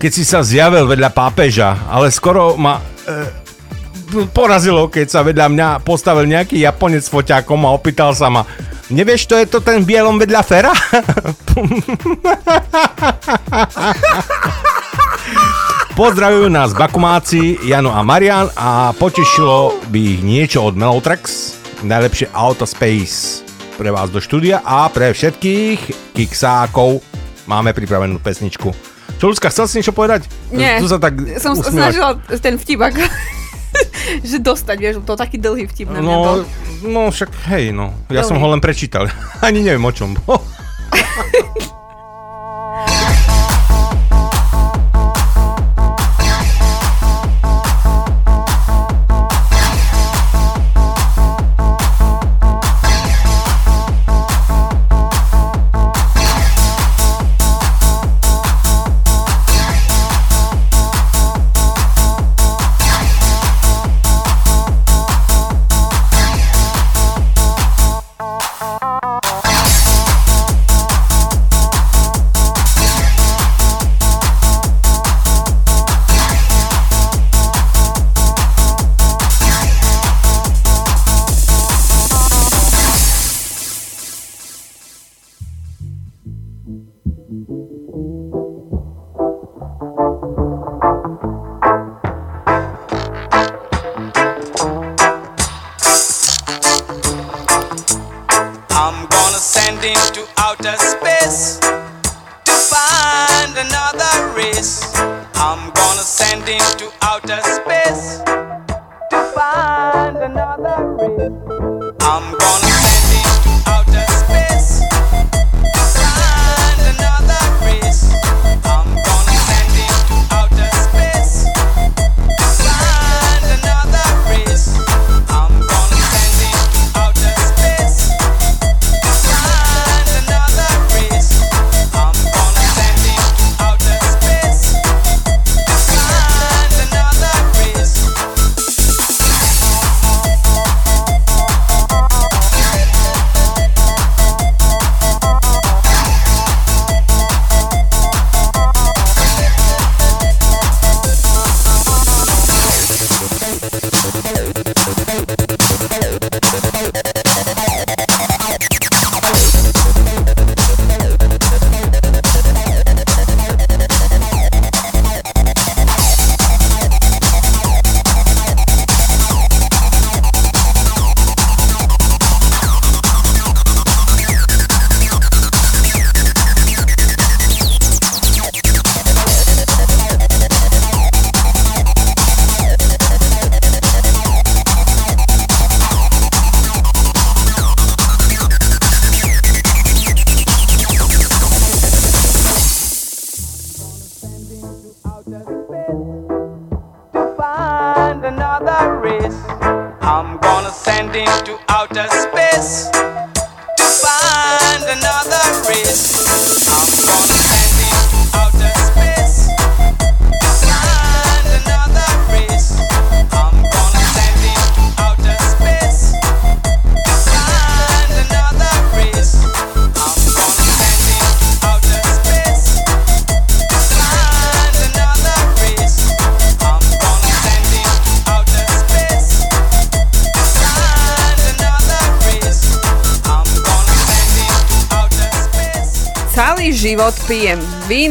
[0.00, 3.20] keď si sa zjavil vedľa pápeža, ale skoro ma e,
[4.32, 8.48] porazilo, keď sa vedľa mňa postavil nejaký Japonec s foťákom a opýtal sa ma,
[8.88, 10.72] nevieš, to je to ten bielom vedľa Fera?
[16.00, 23.44] Pozdravujú nás Bakumáci, Jano a Marian a potešilo by ich niečo od Melotrax, najlepšie Autospace
[23.80, 27.00] pre vás do štúdia a pre všetkých kiksákov
[27.48, 28.68] máme pripravenú pesničku.
[29.16, 30.28] Čo, Ľudská, chcel si niečo povedať?
[30.52, 31.96] Nie, Tu sa tak som usmievaš.
[31.96, 32.10] snažila
[32.40, 33.04] ten vtip ako,
[34.30, 36.38] že dostať, vieš, to taký dlhý vtip na mňa bol.
[36.84, 37.92] No, no však hej, no.
[38.08, 38.28] Ja Veľmi.
[38.28, 39.08] som ho len prečítal.
[39.44, 40.40] Ani neviem o čom bol.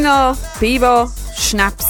[0.00, 1.84] víno, pivo, šnaps.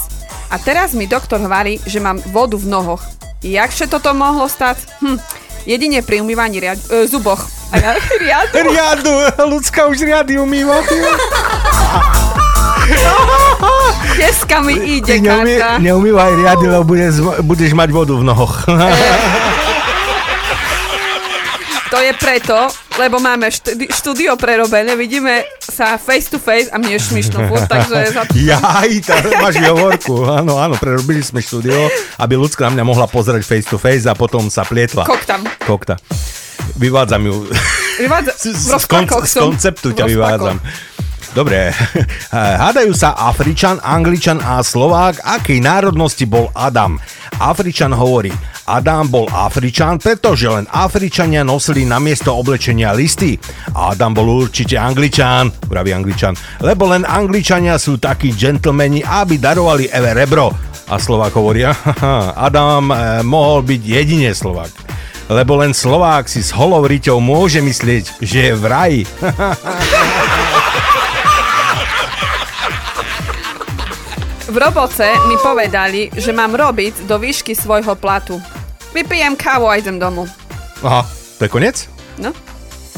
[0.50, 3.06] A teraz mi doktor hovorí, že mám vodu v nohoch.
[3.38, 4.82] Jakže toto mohlo stať?
[4.98, 5.14] Hm,
[5.62, 7.38] jedine pri umývaní riad- e, zuboch.
[7.70, 7.94] A ja,
[8.26, 8.66] riadu.
[8.66, 9.14] Riadu,
[9.54, 10.82] ľudská už riady umýva.
[14.18, 15.78] Dneska mi ide, neumý, Karta.
[15.78, 17.14] neumývaj riady, lebo budeš,
[17.46, 18.66] budeš mať vodu v nohoch.
[21.90, 22.66] To je preto,
[23.01, 27.64] lebo máme študi- štúdio prerobené, vidíme sa face to face a mne je šmišno furt,
[27.64, 28.22] takže za.
[28.36, 30.28] Jaj, tá, máš hovorku.
[30.28, 31.88] Áno, áno, prerobili sme štúdio,
[32.20, 35.09] aby ľudská na mňa mohla pozerať face to face a potom sa plietla.
[35.09, 35.48] Koktam.
[35.64, 35.96] Kokta.
[36.76, 37.48] Vyvádzam ju.
[37.96, 38.32] Vyvádza...
[38.44, 40.61] Z, z, kon, rozpakoch z konceptu ťa vyvádzam.
[41.30, 41.70] Dobre.
[42.34, 46.98] Hádajú sa Afričan, Angličan a Slovák, akej národnosti bol Adam.
[47.38, 48.34] Afričan hovorí,
[48.70, 53.34] Adam bol Afričan, pretože len Afričania nosili na miesto oblečenia listy.
[53.74, 60.14] Adam bol určite Angličan, praví Angličan, lebo len Angličania sú takí džentlmeni, aby darovali Eve
[60.14, 60.54] rebro.
[60.86, 64.70] A Slovák hovoria, "Haha, Adam eh, mohol byť jedine Slovák.
[65.26, 69.02] Lebo len Slovák si s holou riťou môže myslieť, že je v raji.
[74.50, 78.42] V roboce mi povedali, že mám robiť do výšky svojho platu.
[78.91, 80.26] Vypijem kávu a idem domov.
[80.82, 81.07] Aha,
[81.38, 81.86] to je koniec?
[82.18, 82.34] No.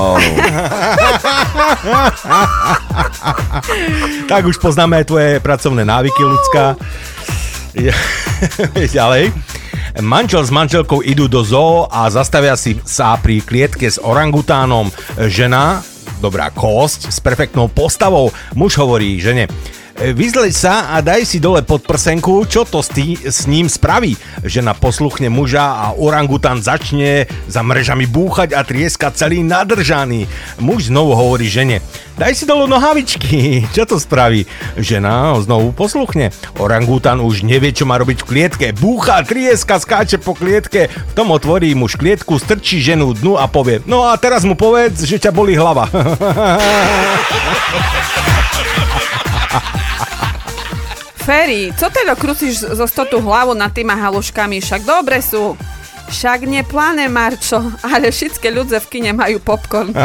[0.01, 0.17] Oh.
[4.33, 6.81] tak už poznáme aj tvoje pracovné návyky, ľudská.
[8.97, 9.37] Ďalej.
[10.01, 14.89] Manžel s manželkou idú do zoo a zastavia si sa pri klietke s orangutánom.
[15.29, 15.85] Žena,
[16.25, 18.33] dobrá kosť, s perfektnou postavou.
[18.57, 19.45] Muž hovorí žene,
[20.03, 24.19] Vyzleď sa a daj si dole pod prsenku, čo to s, tý, s ním spraví.
[24.43, 30.27] Žena posluchne muža a orangután začne za mrežami búchať a trieska celý nadržaný.
[30.59, 31.87] Muž znovu hovorí žene,
[32.19, 34.43] daj si dole nohavičky, čo to spraví.
[34.75, 36.35] Žena ho znovu posluchne.
[36.59, 38.67] Orangután už nevie, čo má robiť v klietke.
[38.75, 40.91] Búcha, trieska, skáče po klietke.
[40.91, 45.07] V tom otvorí muž klietku, strčí ženu dnu a povie, no a teraz mu povedz,
[45.07, 45.87] že ťa boli hlava.
[51.19, 54.59] Ferry, co teda krúciš zo stotu hlavu nad týma haluškami?
[54.59, 55.55] Však dobre sú.
[56.03, 59.95] Však nepláne, Marčo, ale všetky ľudze v kine majú popcorn.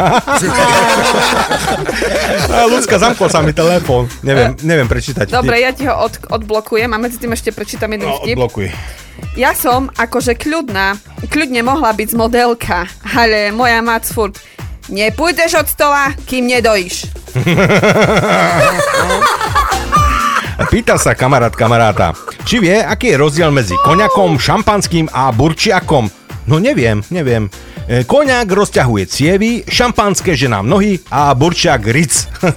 [2.70, 4.08] Ľudská, zamkol sa mi telefón.
[4.22, 5.28] Neviem, neviem prečítať.
[5.28, 8.38] Dobre, ja ti ho od, odblokujem a medzi tým ešte prečítam jeden No, vtip.
[8.38, 8.72] odblokuj.
[9.34, 10.96] Ja som akože kľudná,
[11.26, 14.38] kľudne mohla byť z modelka, ale moja mac furt
[14.88, 17.06] nepôjdeš od stola, kým nedojíš.
[20.68, 22.12] Pýta sa kamarát kamaráta,
[22.44, 26.10] či vie, aký je rozdiel medzi koňakom, šampanským a burčiakom.
[26.48, 27.48] No neviem, neviem.
[27.88, 32.28] E, Koňak rozťahuje cievy, šampanské že nám nohy a burčiak ric.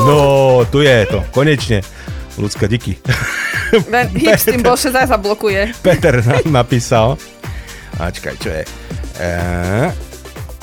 [0.00, 1.84] No, tu je to, konečne.
[2.40, 2.96] Ľudská, díky.
[3.94, 5.72] Len hip s tým bolše zase zablokuje.
[5.82, 7.18] Peter nám napísal.
[8.00, 8.62] Ačkaj, čo je?
[9.20, 9.30] E,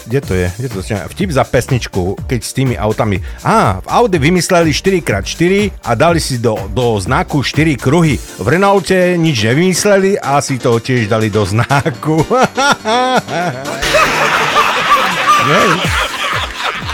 [0.08, 0.47] kde to je?
[0.58, 1.12] Kde to začína?
[1.12, 3.20] Vtip za pesničku, keď s tými autami.
[3.43, 8.16] Á, v Audi vymysleli 4x4 a dali si do, do znaku 4 kruhy.
[8.16, 12.24] V Renaulte nič nevymysleli a si to tiež dali do znaku.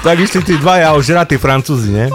[0.04, 2.12] Tak išli tí dvaja ožratí francúzi, nie?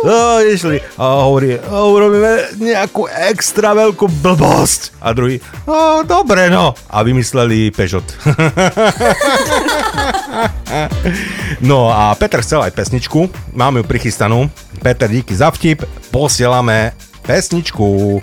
[0.00, 4.96] No, išli a hovorí, "O, urobíme nejakú extra veľkú blbosť.
[5.04, 6.72] A druhý, no, dobre no.
[6.88, 8.08] A vymysleli Peugeot.
[11.60, 14.48] no a Peter chcel aj pesničku, máme ju prichystanú.
[14.80, 16.96] Peter, díky za vtip, posielame
[17.28, 18.20] pesničku.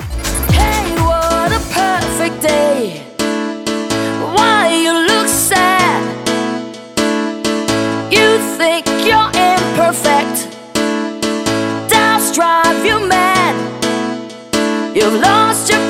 [14.97, 15.86] You've lost your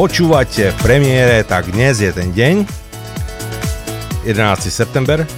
[0.00, 2.64] počúvate v premiére, tak dnes je ten deň.
[4.24, 4.32] 11.
[4.72, 5.28] september.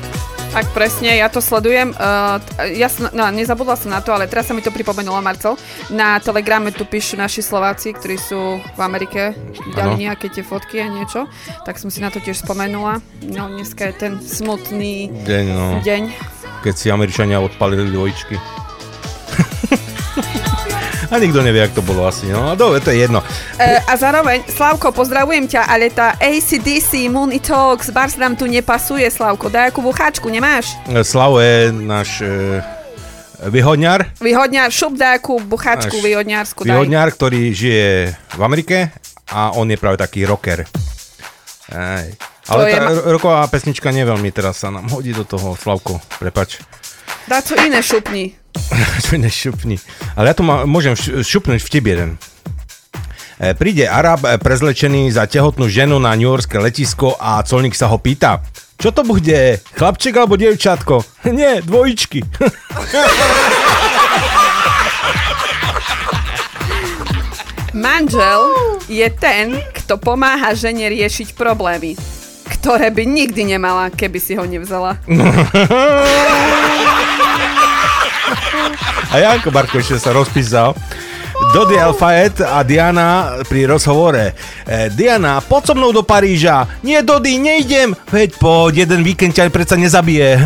[0.55, 1.91] Tak presne, ja to sledujem.
[1.99, 2.39] Uh,
[2.71, 5.59] ja som, no, nezabudla som na to, ale teraz sa mi to pripomenula, Marcel.
[5.91, 9.35] Na Telegrame tu píšu naši Slováci, ktorí sú v Amerike,
[9.75, 9.99] dali Áno.
[9.99, 11.27] nejaké tie fotky a niečo.
[11.67, 13.03] Tak som si na to tiež spomenula.
[13.35, 15.83] No, dneska je ten smutný Deň, no.
[15.83, 16.03] deň.
[16.63, 18.39] Keď si Američania odpalili dvojičky.
[21.13, 22.25] A nikto nevie, jak to bolo asi.
[22.33, 23.21] No, dobre, to je jedno.
[23.53, 29.05] Uh, a zároveň, Slavko, pozdravujem ťa, ale tá ACDC Mooney Talks, Bars nám tu nepasuje,
[29.07, 29.53] Slavko.
[29.53, 30.73] Daj akú bucháčku, nemáš?
[31.05, 32.59] Slavo je náš e,
[33.45, 34.17] vyhodňar.
[34.19, 36.73] Vyhodňar, šup daj akú bucháčku Náš vyhodňarsku, daj.
[36.73, 38.89] Vyhodňar, ktorý žije v Amerike
[39.29, 40.65] a on je práve taký rocker.
[41.69, 42.09] Aj.
[42.49, 45.55] To Ale je tá ma- ro- roková pesnička neveľmi teraz sa nám hodí do toho,
[45.55, 46.59] Slavko, prepač.
[47.29, 48.33] Daj to iné šupni.
[49.07, 49.77] Čo nešupni.
[50.17, 52.17] Ale ja tu má, môžem šupnúť vtip jeden.
[53.43, 57.91] E, Príde Arab e, prezlečený za tehotnú ženu na New Yorkské letisko a colník sa
[57.91, 58.39] ho pýta,
[58.79, 61.03] čo to bude, chlapček alebo dievčatko?
[61.35, 62.23] Nie, dvojičky.
[67.75, 68.47] Manžel
[68.87, 71.99] je ten, kto pomáha žene riešiť problémy,
[72.47, 75.03] ktoré by nikdy nemala, keby si ho nevzala.
[79.13, 80.79] A Janko Barkovič sa rozpísal.
[81.53, 84.33] Dodi Alfaet a Diana pri rozhovore.
[84.65, 86.65] E, Diana, poď so mnou do Paríža.
[86.81, 87.93] Nie, Dodi, nejdem.
[88.09, 90.41] Veď poď, jeden víkend ťa predsa nezabije.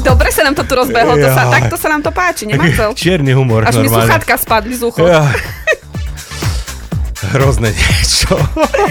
[0.00, 2.94] Dobre sa nám to tu rozbehlo, to sa, takto sa nám to páči, nemácel?
[2.96, 4.08] Čierny humor, Až mi normálne.
[4.08, 5.04] sluchatka spadli z ucho.
[5.04, 5.28] Ja.
[7.28, 8.38] Hrozné niečo.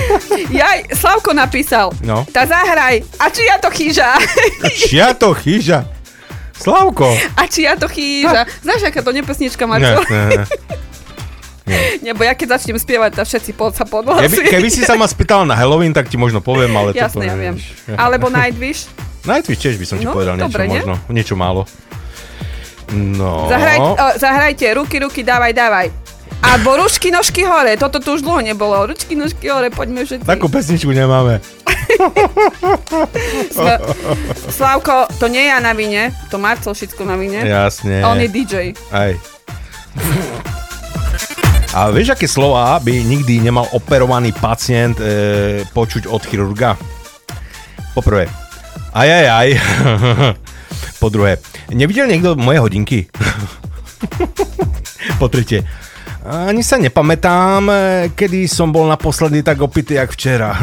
[0.60, 1.96] Jaj, Slavko napísal.
[2.02, 2.28] No.
[2.28, 3.00] Tá zahraj.
[3.16, 4.20] A či ja to chýža?
[4.84, 5.88] Čia to chyža.
[6.52, 7.08] Slavko.
[7.34, 8.44] A či ja to chýža?
[8.60, 10.02] Znáš, aká to nepesnička, Ne, Marco?
[10.12, 10.44] ne,
[11.68, 11.80] ne.
[12.02, 14.48] Nebo ja keď začnem spievať, tak všetci pod sa Keby, podhlasujú.
[14.50, 17.38] keby si sa ma spýtal na Halloween, tak ti možno poviem, ale Jasné, ja poviem.
[17.38, 17.56] viem.
[17.94, 18.88] Alebo Nightwish.
[19.24, 20.72] Nightwish tiež by som ti No, povedal niečo dobre, nie?
[20.74, 20.94] možno.
[21.08, 21.68] Niečo málo.
[22.90, 23.52] No.
[23.52, 25.88] Zahraj, o, zahrajte, ruky, ruky, dávaj, dávaj.
[26.42, 28.78] Alebo ručky, nožky hore, toto tu už dlho nebolo.
[28.90, 30.26] Ručky, nožky hore, poďme všetci.
[30.26, 31.42] Takú pesničku nemáme.
[34.54, 37.42] Slavko, to nie ja na vine, to Marcel všetko na vine.
[37.42, 38.06] Jasne.
[38.06, 38.78] On je DJ.
[38.94, 39.18] Aj.
[41.78, 46.74] A vieš, aké slova by nikdy nemal operovaný pacient e, počuť od chirurga?
[47.94, 48.30] Poprvé,
[48.98, 49.48] aj, aj, aj.
[51.02, 51.38] po druhé,
[51.70, 53.06] nevidel niekto moje hodinky?
[55.22, 55.62] po tretie,
[56.28, 57.76] ani sa nepamätám, e,
[58.12, 60.52] kedy som bol naposledy tak opitý, jak včera.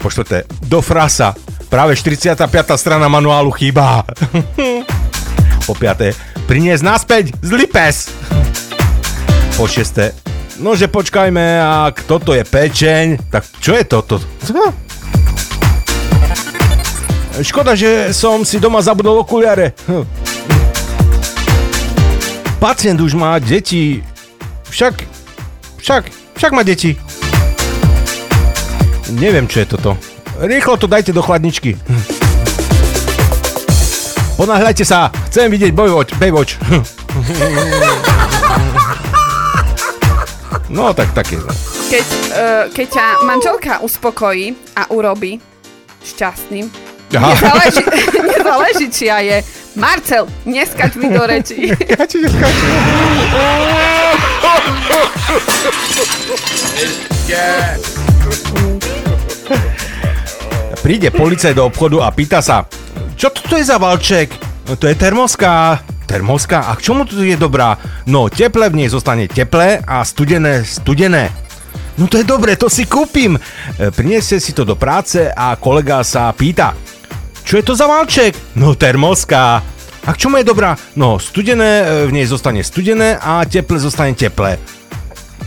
[0.00, 1.36] po štvrté, do frasa.
[1.68, 2.40] Práve 45.
[2.80, 4.02] strana manuálu chýba.
[5.68, 6.16] Po piaté,
[6.50, 8.10] priniesť naspäť zlý pes.
[9.54, 10.16] Po šiesté,
[10.58, 14.18] nože počkajme, ak toto je pečeň, tak čo je toto?
[17.38, 19.78] Škoda, že som si doma zabudol okuliare.
[19.86, 20.29] Hm.
[22.60, 24.04] Pacient už má deti.
[24.68, 25.08] Však,
[25.80, 26.92] však, však má deti.
[29.16, 29.96] Neviem, čo je toto.
[30.44, 31.80] Rýchlo to dajte do chladničky.
[34.36, 36.12] Ponáhľajte sa, chcem vidieť Baywatch.
[36.20, 36.60] Baywatch.
[40.68, 41.40] No, tak také.
[41.88, 45.40] Keď, uh, keď ťa manželka uspokojí a urobí
[46.04, 46.70] šťastným,
[47.16, 47.34] Aha.
[47.34, 47.82] nezáleží,
[48.38, 49.42] nezáleží, či ja je
[49.74, 51.70] Marcel, neskač mi do reči.
[51.90, 52.74] Ja ti neskačím.
[60.80, 62.64] Príde policaj do obchodu a pýta sa,
[63.20, 64.32] čo to je za valček?
[64.64, 65.82] No, to je termoska.
[66.08, 66.66] Termoska?
[66.66, 67.76] A k čomu to je dobrá?
[68.08, 71.30] No, teple v nej zostane teplé a studené studené.
[72.00, 73.36] No to je dobre, to si kúpim.
[73.36, 76.72] E, Priniesie si to do práce a kolega sa pýta,
[77.42, 78.36] čo je to za valček?
[78.54, 79.62] No termoska.
[80.00, 80.76] A k čomu je dobrá?
[80.94, 84.56] No studené, e, v nej zostane studené a teple zostane teplé.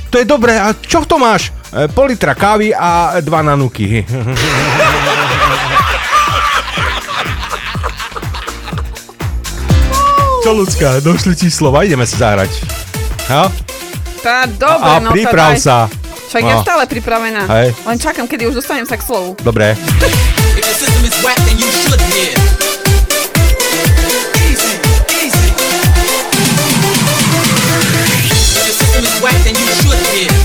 [0.09, 1.49] To je dobré, a čo to máš?
[1.69, 4.05] E, Pol litra kávy a dva nanuky.
[10.43, 12.51] Čo ľudská, došli ti slova, ideme si zahrať.
[13.31, 13.47] Ha?
[14.19, 15.87] Tá, dobre, A no priprav sa.
[16.27, 16.63] Však ja No.
[16.65, 17.47] stále pripravená.
[17.47, 17.67] Hej.
[17.79, 19.39] Len čakám, kedy už dostanem sa k slovu.
[19.39, 19.75] Dobre.
[20.73, 22.33] The system is whack, you should hear.
[24.41, 24.73] Easy,
[25.21, 25.53] easy.
[28.57, 30.42] The system is whack, you should hear.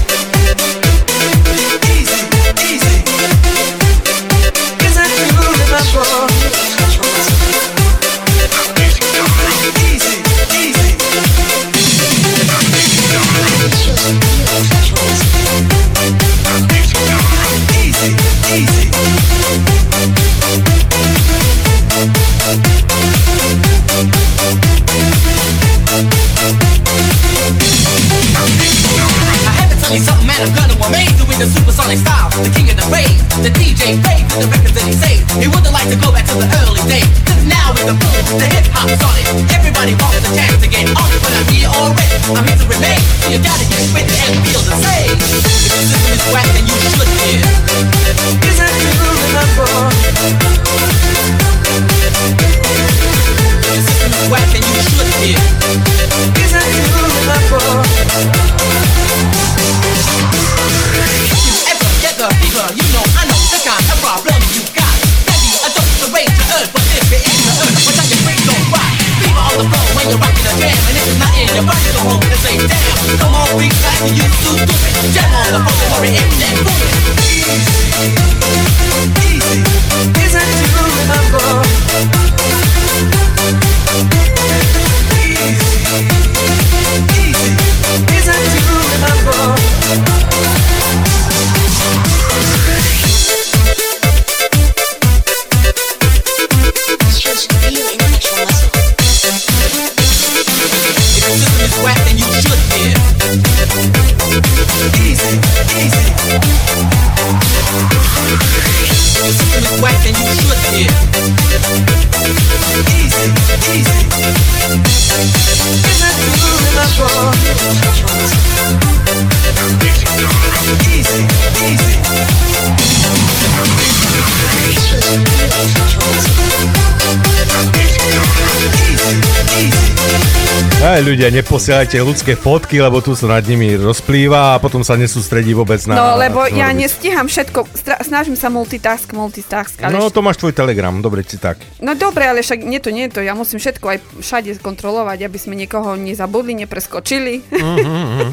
[131.68, 136.00] Neposielajte ľudské fotky, lebo tu sa nad nimi rozplýva a potom sa nesústredí vôbec na...
[136.00, 136.80] No, lebo ja robiť.
[136.80, 137.68] nestíham všetko.
[137.76, 139.76] Stra- snažím sa multitask, multitask.
[139.84, 141.60] Ale No, to máš tvoj telegram, dobre ti tak.
[141.84, 143.20] no dobre, ale však nie to, nie to.
[143.20, 147.44] Ja musím všetko aj všade kontrolovať, aby sme niekoho nezabudli, nepreskočili.
[147.52, 148.32] Mhm,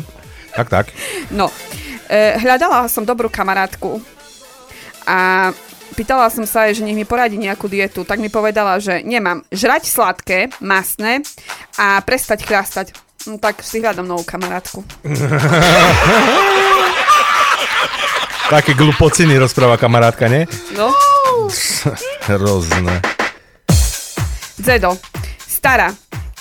[0.56, 0.86] Tak, tak.
[1.28, 1.52] No,
[2.08, 4.00] e, hľadala som dobrú kamarátku
[5.04, 5.52] a
[6.00, 8.08] pýtala som sa jej, že nech mi poradí nejakú dietu.
[8.08, 11.20] Tak mi povedala, že nemám žrať sladké, masné
[11.76, 13.05] a prestať chrastať.
[13.26, 14.86] No, tak si hľadám novú kamarátku.
[18.54, 20.46] Také glupociny rozpráva kamarátka, nie?
[20.78, 20.94] No,
[22.30, 23.02] Hrozné.
[24.62, 25.02] Zedo,
[25.42, 25.90] stará,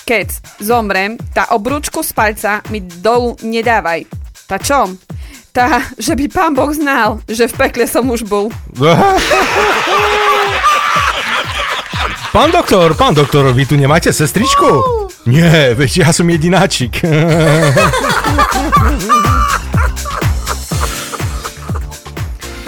[0.05, 0.29] keď
[0.61, 4.05] zomrem, tá obrúčku z palca mi dolu nedávaj.
[4.45, 4.85] Tá čo?
[5.49, 8.51] Tá, že by pán Boh znal, že v pekle som už bol.
[12.35, 14.83] Pán doktor, pán doktor, vy tu nemáte sestričku?
[15.25, 17.01] Nie, veď ja som jedináčik.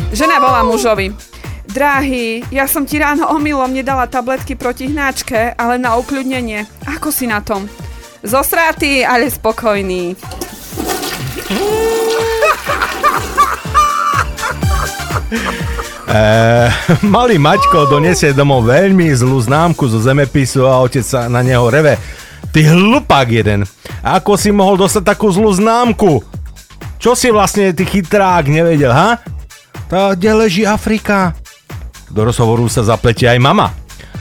[0.09, 1.13] Žena volá mužovi.
[1.69, 6.65] Drahý, ja som ti ráno omylom nedala tabletky proti hnáčke, ale na ukľudnenie.
[6.97, 7.69] Ako si na tom?
[8.25, 10.17] Zosratý, ale spokojný.
[16.07, 16.71] Eh,
[17.03, 21.99] malý Maťko donesie domov veľmi zlú známku zo zemepisu a otec sa na neho reve.
[22.51, 23.63] Ty hlupák jeden.
[24.01, 26.23] Ako si mohol dostať takú zlú známku?
[26.97, 29.21] Čo si vlastne ty chytrák nevedel, ha?
[29.87, 31.37] Tá, kde leží Afrika?
[32.09, 33.71] Do rozhovoru sa zapletie aj mama.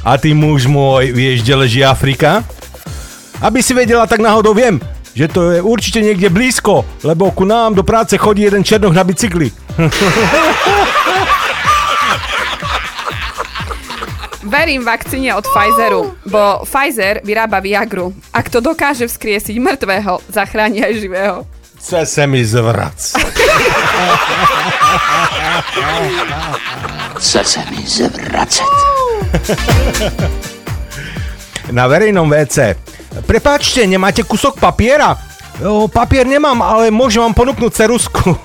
[0.06, 2.44] A ty muž môj, vieš, kde leží Afrika?
[3.42, 4.78] Aby si vedela, tak náhodou viem,
[5.16, 9.02] že to je určite niekde blízko, lebo ku nám do práce chodí jeden černoch na
[9.02, 9.50] bicykli.
[14.46, 18.14] Verím vakcíne od Pfizeru, bo Pfizer vyrába Viagru.
[18.30, 21.42] Ak to dokáže vzkriesiť mŕtvého, zachráni aj živého.
[21.82, 23.12] Chce se mi zvrac.
[27.18, 28.70] Chce se mi zvracet.
[31.74, 32.78] Na verejnom WC.
[33.26, 35.18] Prepáčte, nemáte kusok papiera?
[35.66, 38.30] O, papier nemám, ale môžem vám ponúknuť cerusku.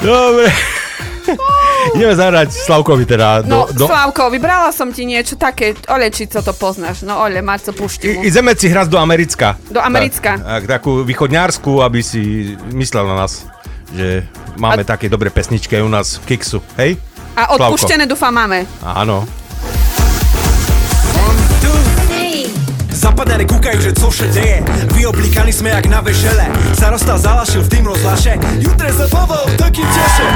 [0.00, 0.48] Dobre.
[1.96, 3.42] Ideme zahrať Slavkovi teda.
[3.46, 3.86] No, do, do...
[3.86, 7.02] Slavko, vybrala som ti niečo také, Ole, či co to poznáš.
[7.02, 8.20] No, Ole, Marco, pušti mu.
[8.22, 9.58] I- Ideme si hrať do Americka.
[9.70, 10.38] Do Americka.
[10.38, 13.46] Tak, tak, takú východňárskú, aby si myslel na nás,
[13.92, 14.24] že
[14.58, 16.62] máme také dobré pesničky u nás v Kiksu.
[16.78, 16.96] Hej?
[17.32, 17.74] A Slavko.
[17.74, 18.68] odpuštené dúfam máme.
[18.84, 19.24] Áno.
[22.92, 24.58] Zapadane kúkajú, že co vše deje.
[24.92, 30.26] Vyoblíkaní sme jak na vešele Starosta zalašil v tým rozlaše Jutre sa povol, takým teše.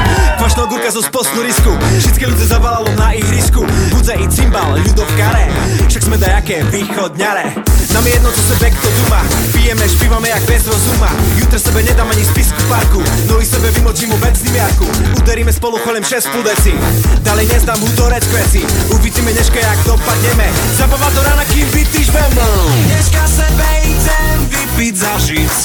[0.40, 1.76] Kvašná gurka zo spostnú risku.
[2.00, 3.62] Všetky ľudze zavalalo na ihrisku.
[3.92, 5.52] Budze i cymbal, ľudov kare
[5.86, 9.24] Však sme dajaké východňare nám je jedno, čo sebe kto duma.
[9.56, 11.08] Pijeme, špívame jak bez rozuma.
[11.40, 13.00] Jutro sebe nedám ani spisku parku.
[13.24, 14.84] Nohy sebe vymočím vec miarku
[15.16, 16.76] Uderíme spolu kolem 6 pudeci
[17.24, 20.44] Dalej neznám hudorec kveci Uvidíme dneška jak dopadneme.
[20.76, 22.52] Zabava do rana, kým vytýš veml
[22.84, 25.56] Dneška sebe idem vypiť za žic.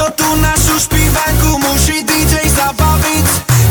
[0.00, 3.26] To tu našu špívanku musí DJ zabaviť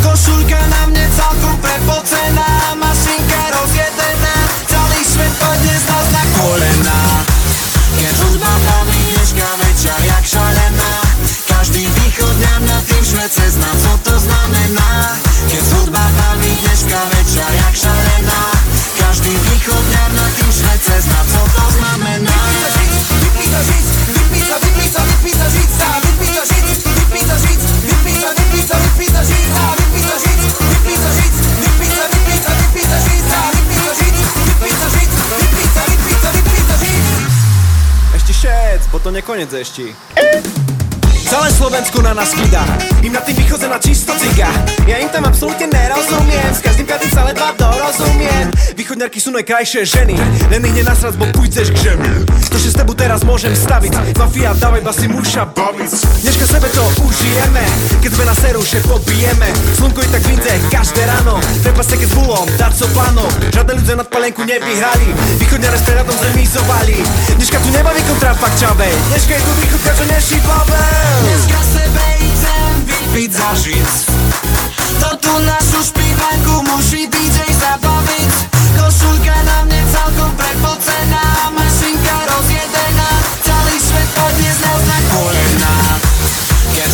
[0.05, 2.77] Košulka na mne celkom prepocená.
[2.77, 4.26] Mašinka rozjedená
[10.27, 10.93] šalená
[11.47, 14.91] Každý východ nám na tým šve cez nás, co to znamená
[15.47, 18.43] Keď hudba baví dneška večer jak šalená
[18.99, 22.91] Každý východ nám na tým šve cez nás, co to znamená Vypíta žiť,
[23.23, 23.96] vypíta žiť
[38.97, 40.76] To vec, potom nekoniec ešte.
[41.27, 42.63] Celé Slovensko na nás chýda
[43.03, 44.47] Im na tým vychodze na čisto ciga.
[44.87, 46.55] Ja im tam absolútne nerozumiem.
[46.55, 48.47] S každým piatým sa ledva dorozumiem.
[48.79, 50.15] Východňarky sú najkrajšie ženy.
[50.47, 54.15] Len ich nenasrať, bo pôjdeš k žemi To, že s tebou teraz môžem staviť.
[54.15, 55.91] Mafia, dávaj basy muša baviť.
[56.23, 57.63] Dneška sebe to užijeme.
[57.99, 59.49] Keď sme na seru, že pobijeme.
[59.75, 61.43] Slnko je tak vince každé ráno.
[61.59, 63.31] Treba sa keď s bulom, dať so plánom.
[63.51, 65.11] Žiadne ľudia nad palenku nevyhrali.
[65.43, 66.97] Východňare s prehľadom zemizovali
[67.35, 68.95] Dneška tu nebaví kontrafakt čavej.
[69.11, 70.37] Dneška je tu východka, čo neší
[71.17, 73.91] Pavel Dneska sebe chcem vypiť za žic
[75.01, 78.33] To tu našu špívanku musí DJ zabaviť
[78.77, 83.09] Košulka na mne celkom prepocená Mašinka rozjedená
[83.41, 84.97] Celý svet od dnes nás na.
[85.09, 85.75] Kolena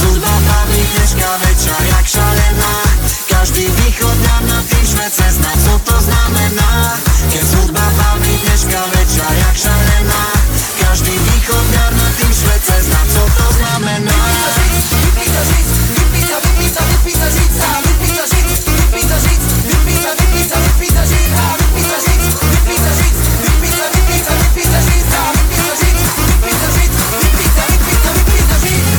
[0.07, 2.75] hudba baví dneška večer jak šalená.
[3.27, 5.97] Každý východňar na tým švece zná co to
[7.27, 10.23] Keď hudba baví dneška večer jak šalená
[10.93, 14.13] Každý východňar na tým švece zná co to znamená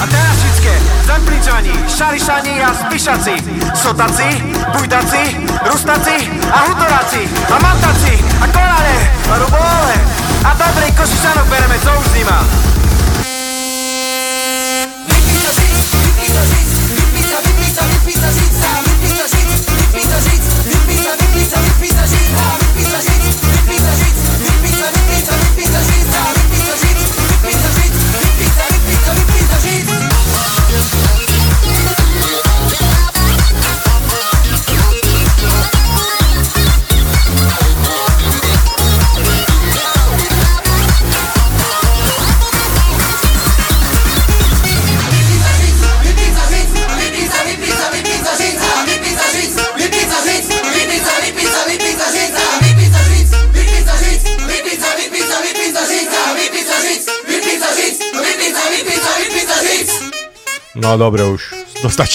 [0.02, 0.74] A teraz všetké,
[1.06, 3.34] zampličani, šarišani a spišaci,
[3.78, 4.30] sotaci,
[4.74, 5.22] bujdaci,
[5.70, 6.16] rustaci
[6.50, 7.22] a hutoráci
[7.54, 8.98] a mantaci a kolane
[9.30, 11.76] a rubole a dobrý košičanok bereme,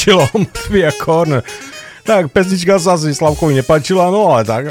[0.10, 0.26] stačilo.
[0.74, 1.44] Via Corner.
[2.04, 4.64] Tak, pesnička sa asi Slavkovi nepáčila, no ale tak...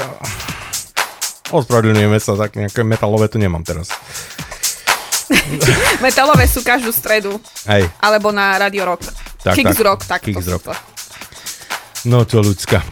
[1.49, 3.89] Ospravedlňujeme sa, tak nejaké metalové tu nemám teraz.
[6.05, 7.41] Metalové sú každú stredu.
[7.65, 9.09] Hej, Alebo na Radio Rock.
[9.41, 9.81] Tak, Kicks tak.
[9.81, 10.69] Rock, tak Kicks Rock.
[10.69, 10.73] to.
[12.05, 12.85] no to ľudská.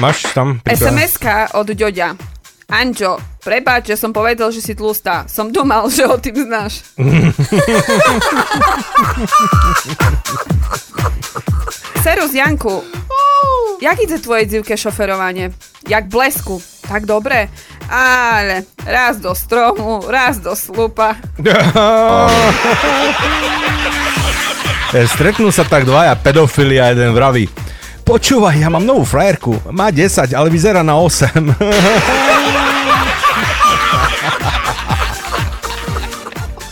[0.00, 0.62] Máš tam?
[0.64, 2.16] SMS-ka od Ďoďa.
[2.68, 5.28] Anžo, prepáč, že som povedal, že si tlustá.
[5.28, 6.80] Som dumal, že ho tým znáš.
[12.02, 12.82] Serus Janku,
[13.82, 15.50] jak ide tvoje dzivke šoferovanie?
[15.88, 16.62] Jak blesku?
[16.88, 17.48] Tak dobre?
[17.90, 21.16] Ale raz do stromu, raz do slupa.
[24.88, 27.44] E, Stretnú sa tak dvaja pedofili a jeden vraví.
[28.08, 29.68] Počúvaj, ja mám novú frajerku.
[29.68, 31.44] Má 10, ale vyzerá na 8.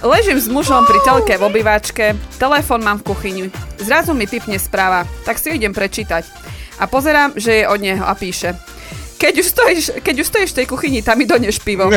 [0.06, 3.44] Ležím s mužom pri telke v obývačke, telefón mám v kuchyni.
[3.82, 6.22] Zrazu mi pipne správa, tak si ju idem prečítať.
[6.78, 8.54] A pozerám, že je od neho a píše.
[9.18, 11.90] Keď už stojíš, keď už stojíš v tej kuchyni, tam mi doneš pivo.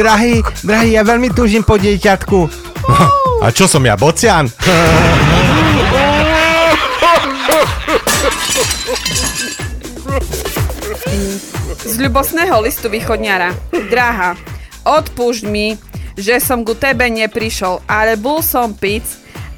[0.00, 2.48] drahý, drahý, ja veľmi túžim po dieťatku.
[3.44, 4.48] A čo som ja, bocian?
[11.84, 13.52] Z ľubosného listu východňara.
[13.92, 14.53] Dráha,
[14.84, 15.74] odpúšť mi,
[16.14, 19.02] že som ku tebe neprišol, ale bol som pic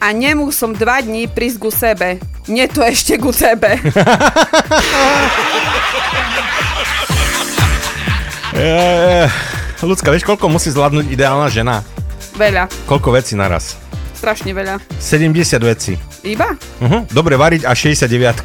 [0.01, 2.19] a nemôgł som dva dní prísť ku sebe.
[2.47, 3.77] Nie to ešte ku tebe.
[9.86, 11.85] Ľudská, vieš, koľko musí zvládnuť ideálna žena?
[12.40, 13.77] Veľa, Koľko vecí naraz?
[14.27, 14.82] strašne veľa.
[14.98, 15.94] 70 vecí.
[16.27, 16.59] Iba?
[16.82, 17.07] Uh-huh.
[17.15, 18.43] Dobre variť a 69.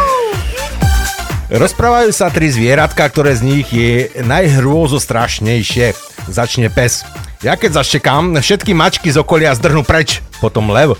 [1.54, 5.94] Rozprávajú sa tri zvieratka, ktoré z nich je najhrôzostrašnejšie.
[6.26, 7.06] Začne pes.
[7.46, 10.18] Ja keď zaštekám, všetky mačky z okolia zdrhnú preč.
[10.42, 10.98] Potom lev.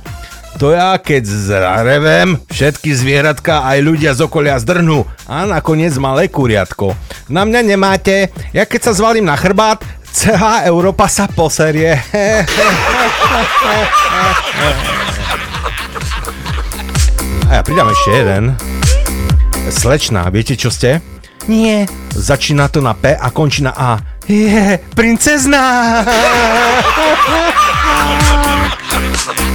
[0.62, 5.02] To ja keď zarevem, všetky zvieratka aj ľudia z okolia zdrhnú.
[5.26, 6.94] A nakoniec malé kuriatko.
[7.26, 9.82] Na mňa nemáte, ja keď sa zvalím na chrbát,
[10.14, 11.98] celá Európa sa poserie.
[17.50, 18.73] A ja pridám ešte jeden.
[19.70, 21.00] Slečná, viete čo ste?
[21.48, 21.88] Nie.
[22.12, 24.00] Začína to na P a končí na A.
[24.28, 26.04] Je, princezná!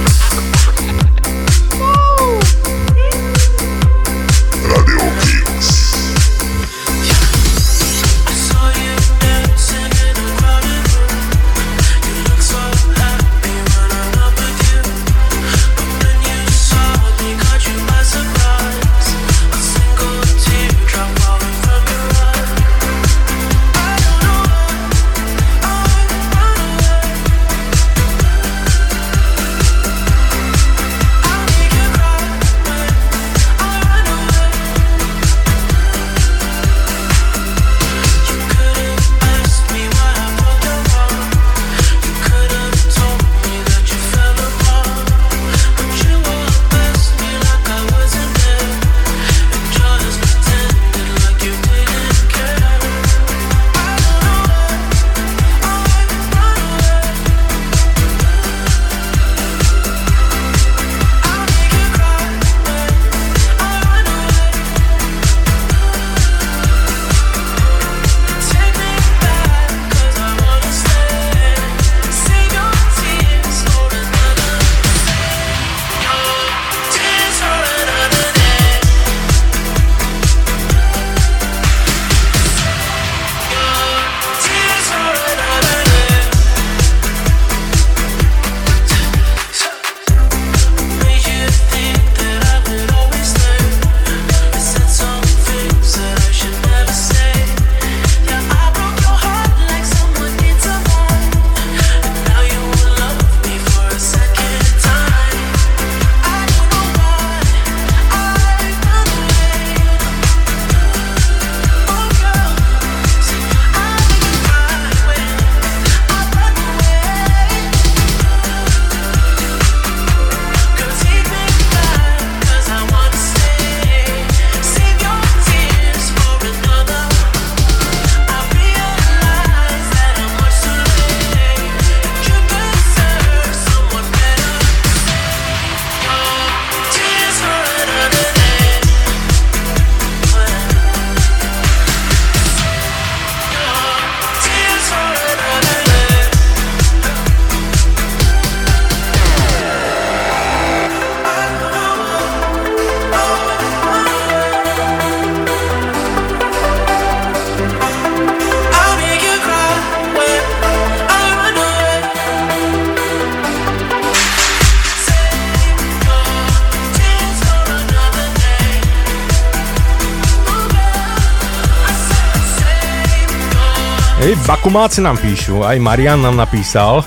[174.60, 177.00] Hej, Bakumáci nám píšu, aj Marian nám napísal.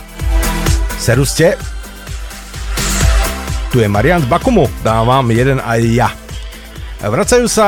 [0.97, 1.53] Seruste.
[3.69, 6.09] Tu je Marian z Bakumu, dám vám jeden aj ja.
[6.97, 7.65] Vracajú sa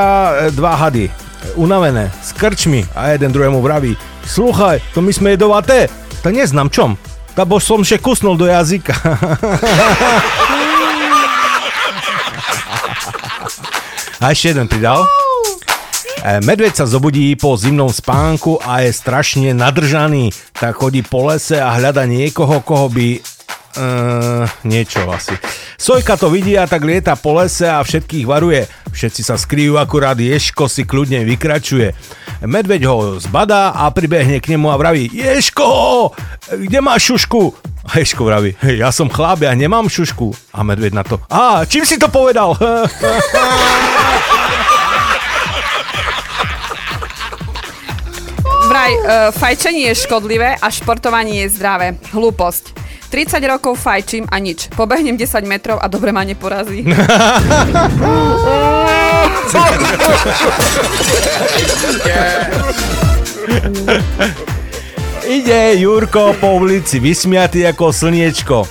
[0.50, 1.06] e, dva hady,
[1.54, 3.94] unavené, s krčmi a jeden druhému vraví
[4.26, 5.86] Sluchaj, to my sme jedovaté,
[6.26, 6.98] to neznám čom.
[7.38, 8.98] Ta bo som še kusnul do jazyka.
[14.26, 15.06] a ešte jeden pridal.
[16.26, 21.62] E, Medveď sa zobudí po zimnom spánku a je strašne nadržaný, tak chodí po lese
[21.62, 23.22] a hľada niekoho, koho by...
[23.76, 25.36] Uh, niečo asi.
[25.76, 28.64] Sojka to vidí a tak lieta po lese a všetkých varuje.
[28.96, 31.92] Všetci sa skrývajú, akurát Ješko si kľudne vykračuje.
[32.48, 35.68] Medveď ho zbadá a pribehne k nemu a vraví Ješko,
[36.56, 37.52] kde máš šušku?
[37.92, 40.56] A Ješko vraví, ja som chlap, ja nemám šušku.
[40.56, 42.56] A medveď na to, a čím si to povedal?
[48.76, 51.96] Vraj, uh, fajčenie je škodlivé a športovanie je zdravé.
[52.12, 52.76] Hlúposť.
[53.08, 54.68] 30 rokov fajčím a nič.
[54.76, 56.84] Pobehnem 10 metrov a dobre ma neporazí.
[65.24, 68.68] Ide Jurko po ulici vysmiatý ako slniečko.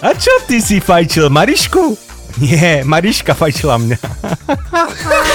[0.00, 1.92] A čo ty si fajčil, Marišku?
[2.40, 4.00] Nie, Mariška fajčila mňa.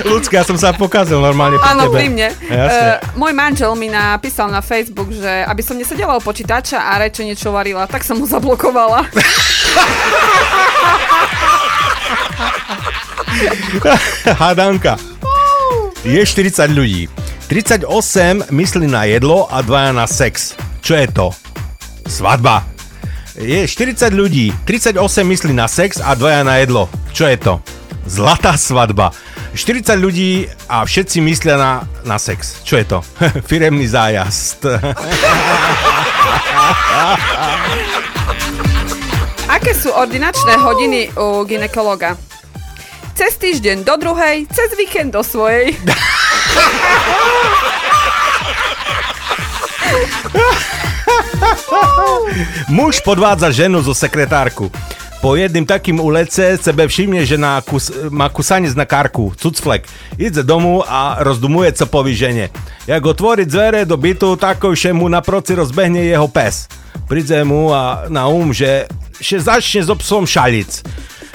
[0.00, 1.96] Ľudská, ja som sa pokazil normálne pri Áno, tebe.
[2.00, 2.28] pri mne.
[2.48, 2.90] Jasne.
[2.96, 7.24] Uh, môj manžel mi napísal na Facebook, že aby som nesedela u počítača a reče
[7.28, 9.04] niečo varila, tak som mu zablokovala.
[14.40, 14.96] Hádanka.
[16.04, 17.12] Je 40 ľudí.
[17.52, 20.54] 38 myslí na jedlo a dvaja na sex.
[20.80, 21.28] Čo je to?
[22.08, 22.64] Svadba.
[23.36, 24.54] Je 40 ľudí.
[24.64, 24.96] 38
[25.26, 26.88] myslí na sex a dvaja na jedlo.
[27.12, 27.60] Čo je to?
[28.06, 29.12] Zlatá svadba.
[29.52, 32.62] 40 ľudí a všetci myslia na, na sex.
[32.62, 32.98] Čo je to?
[33.48, 34.66] Firemný zájazd.
[39.50, 42.14] Aké sú ordinačné hodiny u ginekologa?
[43.18, 45.74] Cez týždeň do druhej, cez víkend do svojej.
[52.70, 54.70] Muž podvádza ženu zo sekretárku.
[55.20, 59.84] Po jedným takým ulece sebe všimne, že na kus, má kusanec na karku, cucflek.
[60.16, 62.48] Ide domu a rozdumuje copovi žene.
[62.88, 66.72] Jak otvorí dvere do bytu, takovše mu na proci rozbehne jeho pes.
[67.04, 68.88] Príde mu a na um, že,
[69.20, 70.80] že začne so psom šalic.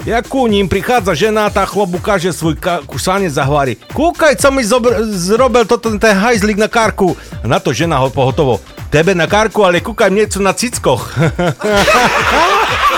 [0.02, 4.50] Jak ku ním prichádza žena, tá chlop ukáže svoj ka- kusanec a hovorí Kúkaj, co
[4.50, 7.14] mi zobr- zrobil toto ten hajzlík na karku.
[7.42, 8.58] A na to žena ho pohotovo.
[8.90, 11.10] Tebe na karku, ale kúkaj niečo na cickoch.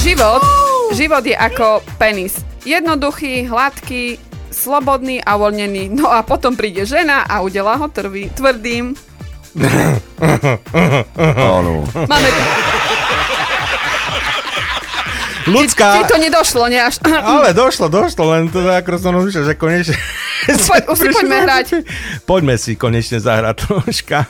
[0.00, 0.40] Život,
[0.96, 2.40] život je ako penis.
[2.64, 4.16] Jednoduchý, hladký,
[4.48, 5.92] slobodný a uvoľnený.
[5.92, 8.96] No a potom príde žena a udelá ho trvý, tvrdým.
[11.52, 11.84] Áno.
[12.08, 12.28] Máme...
[15.52, 16.00] Ľudská...
[16.00, 16.96] Ti to nedošlo, ne až...
[17.36, 19.96] Ale došlo, došlo, len to ako som rozmýšľal, že konečne...
[20.48, 21.66] Poď, už si poďme hrať.
[22.24, 24.24] Poďme si konečne zahrať troška.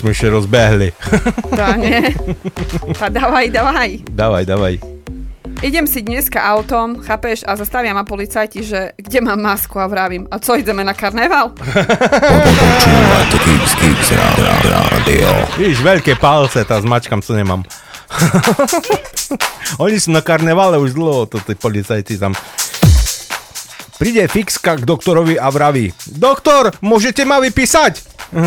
[0.00, 0.88] Jak sme ešte rozbehli.
[1.52, 2.00] Tá nie.
[2.96, 3.90] Tá dávaj, dávaj.
[4.08, 4.74] Dávaj, dávaj.
[5.60, 10.24] Idem si dneska autom, chápeš, a zastavia ma policajti, že kde mám masku a vravím,
[10.32, 11.52] a co, ideme na karneval?
[15.60, 17.60] Víš, veľké palce, tá zmačkam, co nemám.
[19.84, 22.32] Oni sú na karnevale už dlho, to tí policajti tam.
[24.00, 28.09] Príde fixka k doktorovi a vraví, doktor, môžete ma vypísať?
[28.30, 28.46] Uh,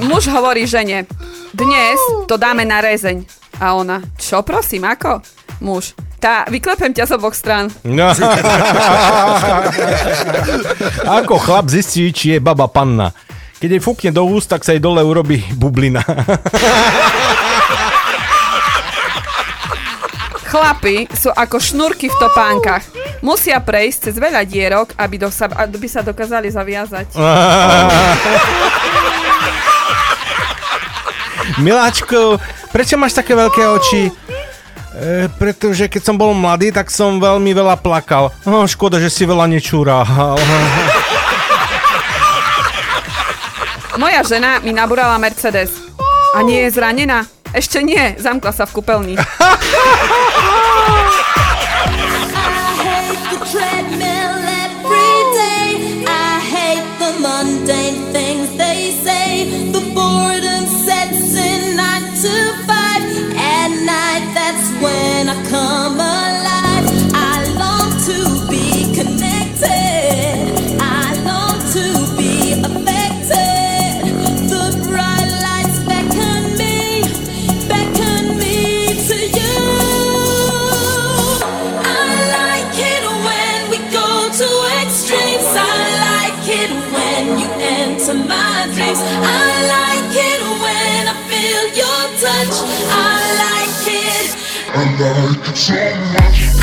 [0.00, 1.04] muž hovorí žene,
[1.52, 3.20] dnes to dáme na rezeň.
[3.60, 5.20] A ona, čo prosím, ako?
[5.60, 7.68] Muž, tá, vyklepem ťa z oboch strán.
[7.84, 8.08] No.
[11.20, 13.12] Ako chlap zistí, či je baba panna.
[13.60, 16.00] Keď jej fúkne do úst, tak sa jej dole urobí bublina.
[20.48, 23.03] Chlapi sú ako šnúrky v topánkach.
[23.24, 27.16] Musia prejsť cez veľa dierok, aby, do sa, aby sa dokázali zaviazať.
[31.64, 32.36] Miláčko,
[32.68, 34.12] prečo máš také veľké oči?
[34.94, 38.28] E, pretože keď som bol mladý, tak som veľmi veľa plakal.
[38.44, 40.04] No, škoda, že si veľa nečúral.
[44.02, 45.72] Moja žena mi nabúrala Mercedes.
[46.36, 47.24] A nie je zranená?
[47.54, 49.14] Ešte nie, zamkla sa v kúpeľni.
[94.96, 96.53] I like it so much.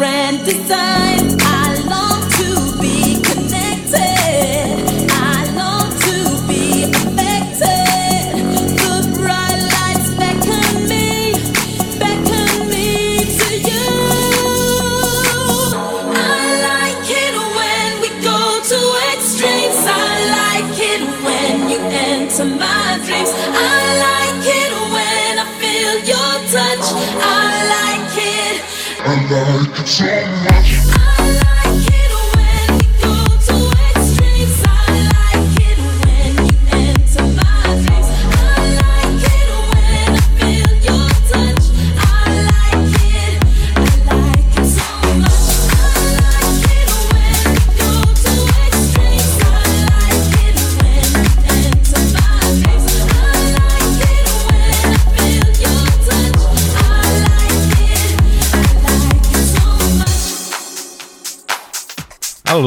[0.00, 1.49] Grand design.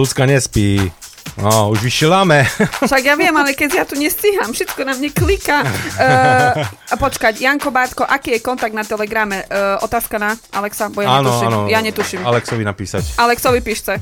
[0.03, 0.91] Ľudská nespí.
[1.39, 2.43] No, už vyšiláme.
[2.91, 5.63] Však ja viem, ale keď ja tu nestíham, všetko na mne kliká.
[5.95, 9.47] Uh, počkať, Janko Bátko, aký je kontakt na Telegrame?
[9.47, 11.47] Uh, otázka na Alexa, bo ja Áno, netuším.
[11.47, 11.59] áno.
[11.71, 12.19] Ja netuším.
[12.27, 13.15] Alexovi napísať.
[13.15, 13.95] Alexovi píšte.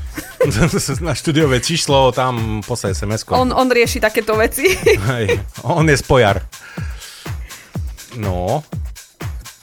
[1.06, 3.38] Na štúdiové číslo, tam poslaj SMS-ko.
[3.38, 4.74] On, on rieši takéto veci.
[5.14, 6.42] Hej, on je spojar.
[8.18, 8.66] No,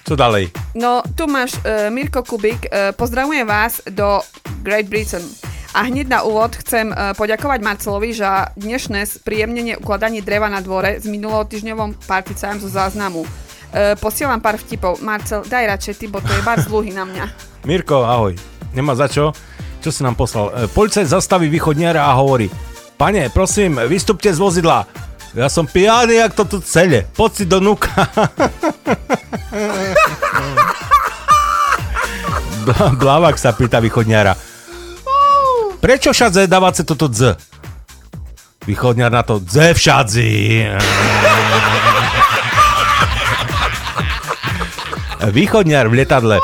[0.07, 0.55] čo ďalej?
[0.73, 2.65] No, tu máš uh, Mirko Kubik.
[2.71, 4.23] Uh, pozdravujem vás do
[4.63, 5.21] Great Britain.
[5.69, 10.97] A hneď na úvod chcem uh, poďakovať Marcelovi za dnešné spríjemnenie ukladanie dreva na dvore
[10.97, 13.21] s minulotýždňovom particajom zo záznamu.
[13.21, 14.97] Uh, posielam pár vtipov.
[15.05, 17.25] Marcel, daj radšej ty, bo to je bar zlúhy na mňa.
[17.69, 18.33] Mirko, ahoj.
[18.73, 19.29] Nemá za čo?
[19.79, 20.51] Čo si nám poslal?
[20.51, 22.51] E, Policajt zastaví východniara a hovorí
[22.99, 24.83] Pane, prosím, vystupte z vozidla.
[25.31, 27.07] Ja som pijaný, jak to tu celé.
[27.15, 27.95] Poď si do nuka.
[32.99, 34.48] Blavak sa pýta východniara.
[35.79, 37.39] Prečo všadze dávate toto dz?
[38.67, 40.31] Východniar na to, dze všadzi.
[45.39, 46.37] Východňar v lietadle.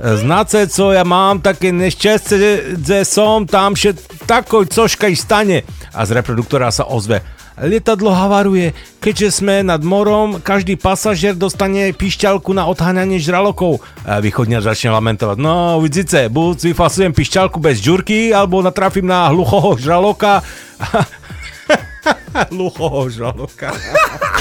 [0.00, 3.92] Znáte, co ja mám také nešťastie, že som tam še
[4.24, 5.66] takoj cožka i stane.
[5.92, 7.20] A z reproduktora sa ozve.
[7.60, 8.72] Lietadlo havaruje,
[9.04, 13.84] keďže sme nad morom, každý pasažier dostane pišťalku na odháňanie žralokov.
[14.08, 15.36] A východňar začne lamentovať.
[15.36, 20.40] No, vidíte, buď vyfasujem pišťalku bez žurky, alebo natrafím na hluchoho žraloka.
[22.48, 23.76] hluchoho žraloka.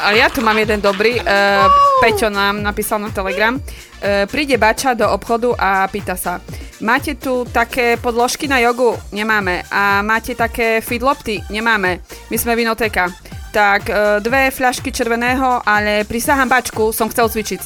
[0.00, 1.20] A ja tu mám jeden dobrý.
[1.20, 1.68] Uh,
[2.00, 3.52] Peťo nám napísal na Telegram.
[3.52, 6.40] Uh, príde bača do obchodu a pýta sa.
[6.80, 8.96] Máte tu také podložky na jogu?
[9.12, 9.60] Nemáme.
[9.68, 11.44] A máte také feedlopty?
[11.52, 12.00] Nemáme.
[12.32, 13.12] My sme vinoteka.
[13.52, 17.60] Tak uh, dve fľašky červeného, ale prisahám bačku, som chcel cvičiť.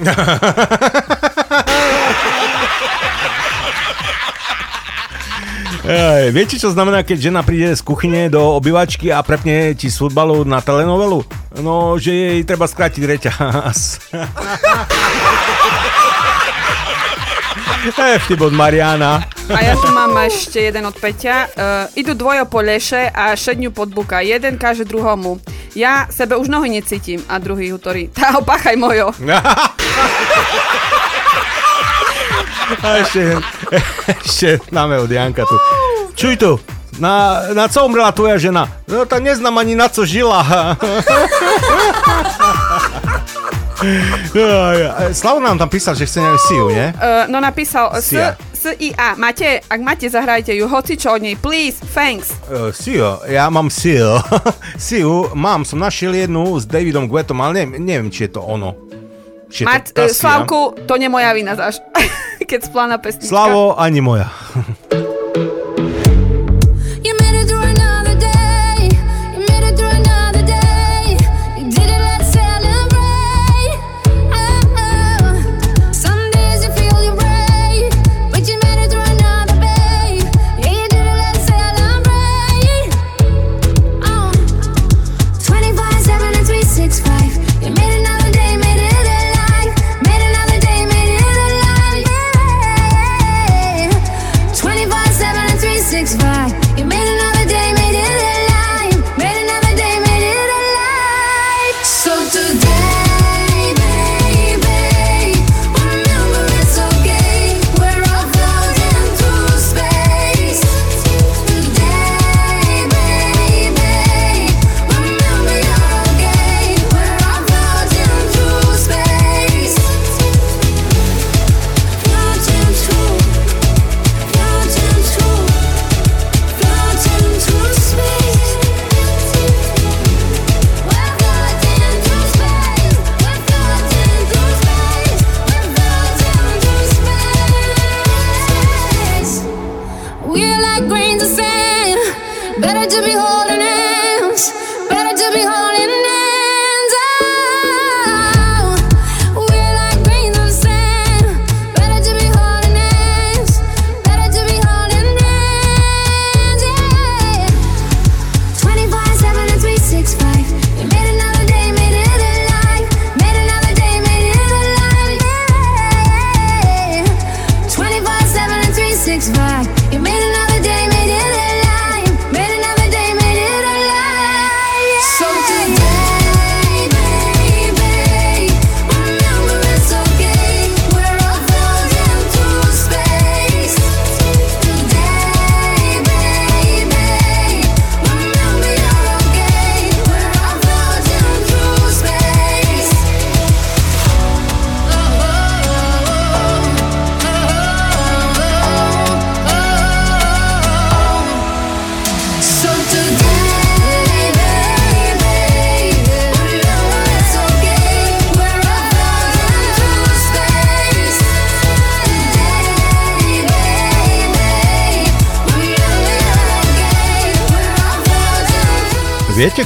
[5.80, 9.96] Ej, viete, čo znamená, keď žena príde z kuchyne do obývačky a prepne ti z
[9.96, 11.24] futbalu na telenovelu?
[11.64, 13.78] No, že jej treba skrátiť reťaz.
[17.80, 19.24] Ej, vtip od Mariana.
[19.48, 21.48] A ja tu mám ešte jeden od Peťa.
[21.48, 24.20] Uh, idú dvojo po leše a šedňu pod buka.
[24.20, 25.40] Jeden káže druhomu.
[25.72, 27.24] Ja sebe už nohy necítim.
[27.24, 28.12] A druhý hutorí.
[28.12, 29.16] Tá opáchaj mojo.
[32.78, 33.22] A ešte,
[34.22, 35.56] ešte máme od Janka tu.
[36.14, 36.52] Čuj tu,
[37.00, 38.68] na, na co umrela tvoja žena?
[38.86, 40.44] No to neznám ani na co žila.
[45.16, 46.92] Slavo nám tam písal, že chce nejakú Siu, nie?
[47.00, 48.36] Uh, no napísal Sia.
[48.52, 49.16] S, I, A.
[49.16, 50.68] Máte, ak máte, zahrajte ju.
[50.68, 51.32] Hoci čo od nej.
[51.40, 52.28] Please, thanks.
[52.52, 54.20] Uh, Siu, ja mám Siu.
[54.76, 58.76] Siu, mám, som našiel jednu s Davidom Guetom, ale neviem, neviem či je to ono.
[59.48, 60.04] Či je Mať, to.
[60.12, 61.80] Slavku, to nie moja vina zaš.
[62.50, 63.30] Keď splána pesnička.
[63.30, 64.26] Slavo, ani moja.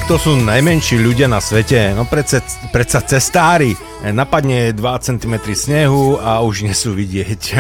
[0.05, 1.97] Kto sú najmenší ľudia na svete?
[1.97, 3.73] No predsa, predsa cestári.
[4.05, 7.41] Napadne 2 cm snehu a už nie sú vidieť.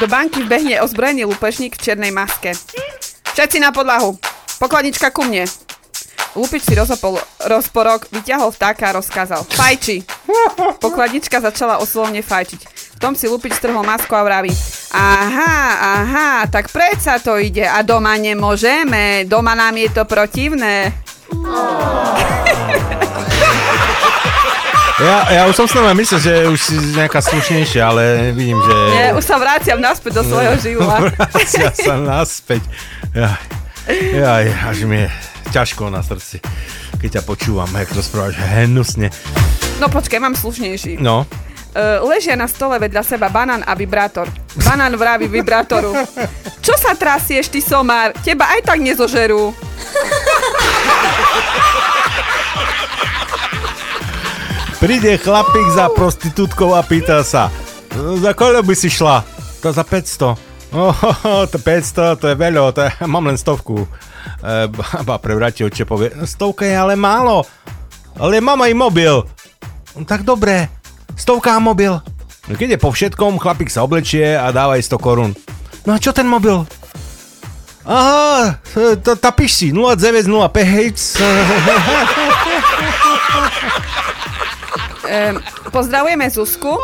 [0.00, 2.56] Do banky vbehne ozbrojený lúpežník v čiernej maske.
[3.36, 4.16] Všetci na podlahu.
[4.56, 5.44] Pokladnička ku mne.
[6.32, 9.44] Lúpič si rozopol rozporok, vyťahol vtáka a rozkázal.
[9.52, 10.00] Fajči.
[10.80, 12.60] Pokladnička začala oslovne fajčiť.
[12.96, 14.73] V tom si Lupič strhol masku a vraví.
[14.94, 15.56] Aha,
[15.98, 17.66] aha, tak predsa to ide.
[17.66, 19.26] A doma nemôžeme.
[19.26, 20.94] Doma nám je to protivné.
[24.94, 28.76] Ja, ja už som s nami myslel, že už si nejaká slušnejšia, ale vidím, že...
[28.94, 31.10] Nie, už sa vraciam naspäť do svojho živla.
[31.10, 32.62] Vracia sa naspäť.
[33.10, 33.42] Jaj,
[33.90, 35.10] jaj, až mi je
[35.50, 36.38] ťažko na srdci,
[37.02, 39.10] keď ťa počúvam, jak to správaš hnusne.
[39.82, 41.02] No počkaj, mám slušnejší.
[41.02, 41.26] No,
[42.06, 44.30] ležia na stole vedľa seba banán a vibrátor.
[44.62, 45.90] Banán vraví vibrátoru.
[46.62, 48.14] Čo sa trasieš, ty somár?
[48.22, 49.50] Teba aj tak nezožerú.
[54.84, 57.48] príde chlapík za prostitútkou a pýta sa,
[58.20, 59.24] za koľko by si šla?
[59.64, 60.36] To za 500.
[60.76, 60.92] Oh,
[61.48, 63.80] to 500, to je veľa, to je, mám len stovku.
[63.80, 67.48] E, baba prevráti oče, povie, stovka je ale málo,
[68.20, 69.24] ale mám aj mobil.
[69.96, 70.68] No, tak dobre,
[71.16, 71.96] stovka a mobil.
[72.44, 75.32] No, keď je po všetkom, chlapík sa oblečie a dáva jej 100 korún.
[75.88, 76.60] No a čo ten mobil?
[77.84, 81.20] Aha, e, to, tá píš si, 0905.
[85.04, 85.36] Um,
[85.76, 86.72] pozdravujeme Zuzku.
[86.72, 86.80] Uh,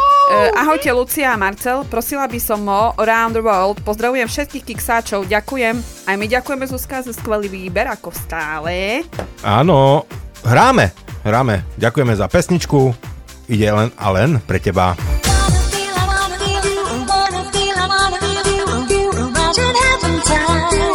[0.61, 1.89] ahojte Lucia a Marcel.
[1.89, 3.81] Prosila by som o Around the World.
[3.81, 5.24] Pozdravujem všetkých kiksáčov.
[5.24, 5.81] Ďakujem.
[6.05, 9.01] Aj my ďakujeme Zuzka za skvelý výber, ako stále.
[9.40, 10.05] Áno,
[10.44, 10.93] hráme,
[11.24, 11.65] hráme.
[11.81, 13.09] Ďakujeme za pesničku
[13.51, 14.94] ide len a len pre teba.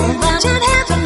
[0.05, 1.04] Imagine heaven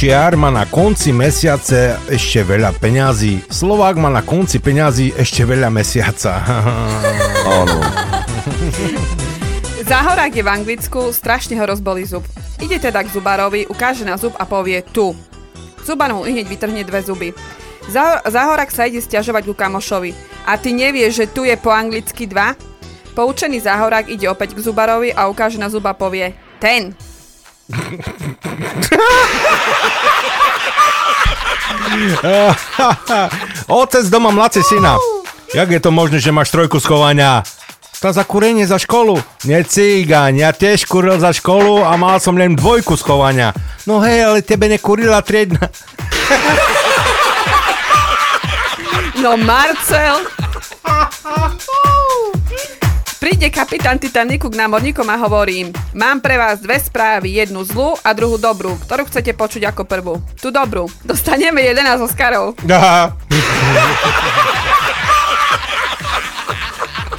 [0.00, 3.44] Švajčiar má na konci mesiace ešte veľa peňazí.
[3.52, 6.40] Slovák má na konci peňazí ešte veľa mesiaca.
[7.60, 7.84] Áno.
[9.92, 12.24] Záhorák je v Anglicku, strašne ho rozbolí zub.
[12.64, 15.12] Ide teda k zubarovi, ukáže na zub a povie tu.
[15.84, 17.36] Zubar mu hneď vytrhne dve zuby.
[17.92, 20.16] Zá- Záhorák sa ide stiažovať ku kamošovi.
[20.48, 22.56] A ty nevieš, že tu je po anglicky dva?
[23.12, 26.96] Poučený záhorák ide opäť k zubarovi a ukáže na zuba povie ten.
[33.68, 34.96] Otec doma mladce syna.
[35.54, 37.42] Jak je to možné, že máš trojku schovania?
[38.00, 39.20] To za kurenie za školu.
[39.44, 43.52] Nie cigáň, ja tiež kuril za školu a mal som len dvojku schovania.
[43.84, 45.68] No hej, ale tebe nekurila triedna.
[49.20, 50.24] No Marcel.
[53.20, 58.16] Príde kapitán Titaniku k námorníkom a hovorí mám pre vás dve správy, jednu zlú a
[58.16, 60.24] druhú dobrú, ktorú chcete počuť ako prvú.
[60.40, 60.88] Tu dobrú.
[61.04, 62.56] Dostaneme 11 Oscarov.
[62.64, 63.12] Aha.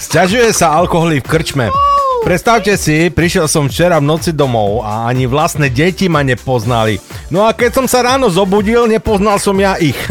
[0.02, 1.70] Sťažuje sa alkoholy v krčme.
[2.26, 6.98] Predstavte si, prišiel som včera v noci domov a ani vlastné deti ma nepoznali.
[7.30, 9.98] No a keď som sa ráno zobudil, nepoznal som ja ich.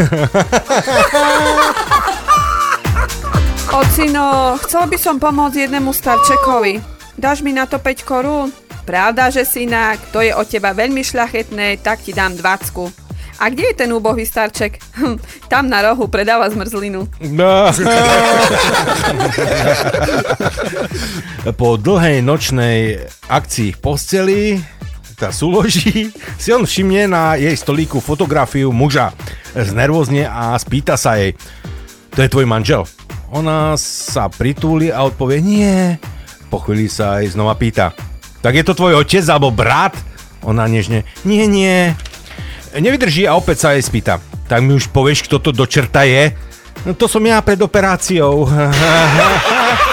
[3.70, 6.82] Ocino, chcel by som pomôcť jednému starčekovi.
[7.14, 8.50] Dáš mi na to 5 korún?
[8.82, 12.90] Pravda, že synak, to je od teba veľmi šľachetné, tak ti dám 20.
[13.38, 14.82] A kde je ten úbohý starček?
[14.98, 17.06] Hm, tam na rohu predáva zmrzlinu.
[17.30, 17.70] No.
[21.60, 24.40] po dlhej nočnej akcii v posteli
[25.14, 26.10] tá súloží,
[26.40, 29.14] si on všimne na jej stolíku fotografiu muža.
[29.52, 31.36] Znervozne a spýta sa jej,
[32.10, 32.82] to je tvoj manžel.
[33.30, 35.94] Ona sa pritúli a odpovie, nie.
[36.50, 37.94] Po chvíli sa aj znova pýta,
[38.42, 39.94] tak je to tvoj otec alebo brat?
[40.42, 41.94] Ona nežne, nie, nie.
[42.74, 44.18] Nevydrží a opäť sa jej spýta,
[44.50, 46.34] tak mi už povieš, kto to do čerta je?
[46.82, 48.48] No to som ja pred operáciou.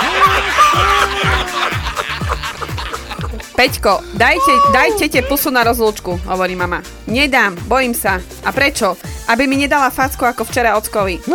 [3.57, 6.81] Peťko, dajte, dajte tie pusu na rozlúčku, hovorí mama.
[7.09, 8.21] Nedám, bojím sa.
[8.45, 8.93] A prečo?
[9.27, 11.19] Aby mi nedala facku ako včera ockovi.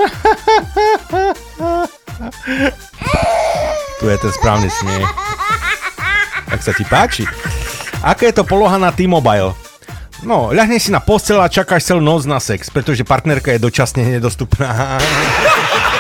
[3.99, 5.11] Tu je ten správny smiech.
[6.51, 7.25] Tak sa ti páči.
[8.03, 9.55] Aká je to poloha na T-Mobile?
[10.23, 14.07] No, ľahneš si na postel a čakáš celú noc na sex, pretože partnerka je dočasne
[14.07, 14.99] nedostupná.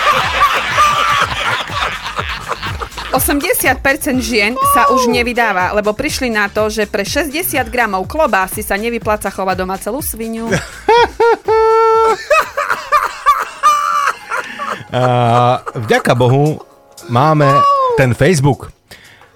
[3.13, 8.81] 80% žien sa už nevydáva, lebo prišli na to, že pre 60 gramov klobásy sa
[8.81, 10.49] nevypláca chovať doma celú svinu.
[14.63, 14.75] A
[15.75, 16.61] vďaka Bohu
[17.09, 17.49] máme
[17.97, 18.69] ten Facebook.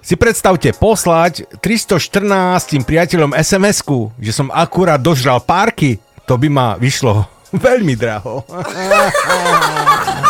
[0.05, 7.27] Si predstavte poslať 314 priateľom SMS-ku, že som akurát dožral párky, to by ma vyšlo
[7.67, 8.45] veľmi draho.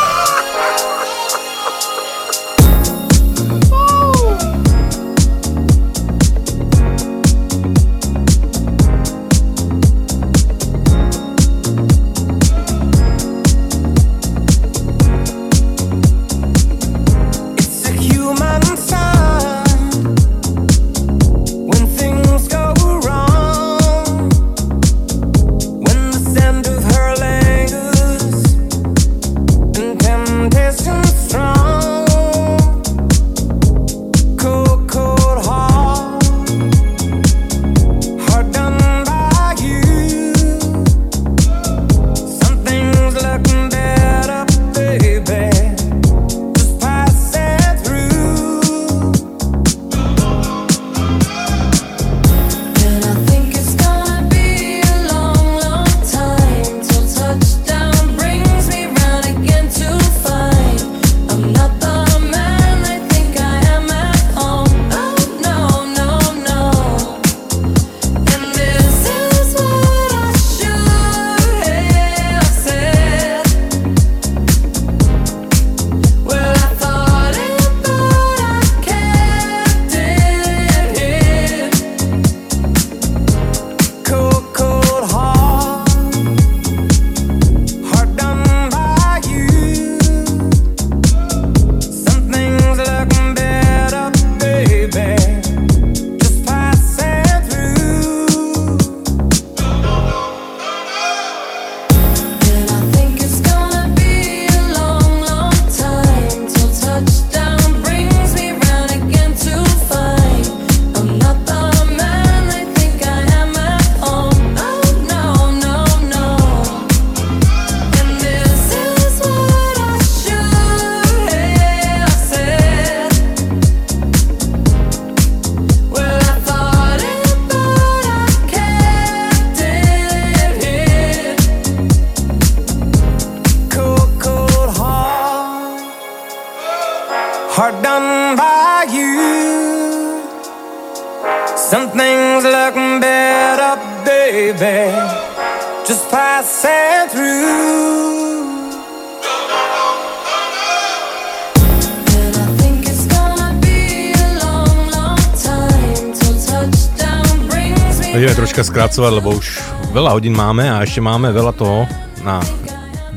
[158.78, 159.58] skracovať, lebo už
[159.90, 161.90] veľa hodín máme a ešte máme veľa toho
[162.22, 162.38] na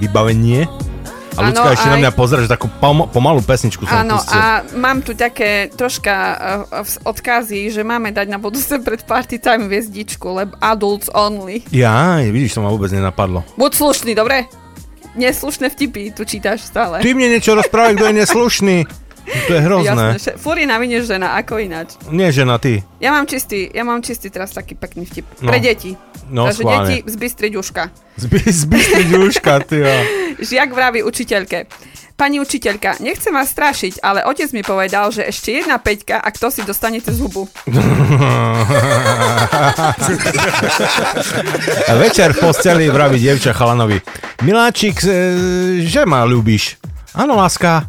[0.00, 0.64] vybavenie.
[1.36, 4.64] A ľudská ešte na aj- mňa pozera, že takú pom- pomalú pesničku som Áno, a
[4.72, 6.14] mám tu také troška
[6.72, 11.60] uh, odkazy, že máme dať na budúce pred party time hviezdičku, lebo adults only.
[11.68, 13.44] Ja, vidíš, to ma vôbec nenapadlo.
[13.60, 14.48] Buď slušný, dobre?
[15.12, 17.04] Neslušné vtipy tu čítaš stále.
[17.04, 18.76] Ty mne niečo rozprávaj, kto je neslušný.
[19.30, 20.06] To je hrozné.
[20.16, 21.94] Jasné, že, fúr je na vine žena, ako ináč.
[22.10, 22.82] Nie žena, ty.
[22.98, 25.26] Ja mám čistý, ja mám čistý teraz taký pekný vtip.
[25.40, 25.50] No.
[25.50, 25.94] Pre deti.
[26.30, 26.86] No, Takže schválne.
[26.86, 27.82] deti zbystriť uška.
[28.18, 29.94] Zby, zbystriť uška, ty jo.
[30.38, 31.66] Žiak vraví učiteľke.
[32.20, 36.52] Pani učiteľka, nechcem vás strašiť, ale otec mi povedal, že ešte jedna peťka a kto
[36.52, 37.48] si dostanete z hubu.
[42.04, 44.04] Večer v posteli vraví dievča chalanovi.
[44.44, 45.08] Miláčik, e,
[45.80, 46.76] že ma ľúbiš?
[47.16, 47.88] Áno, láska.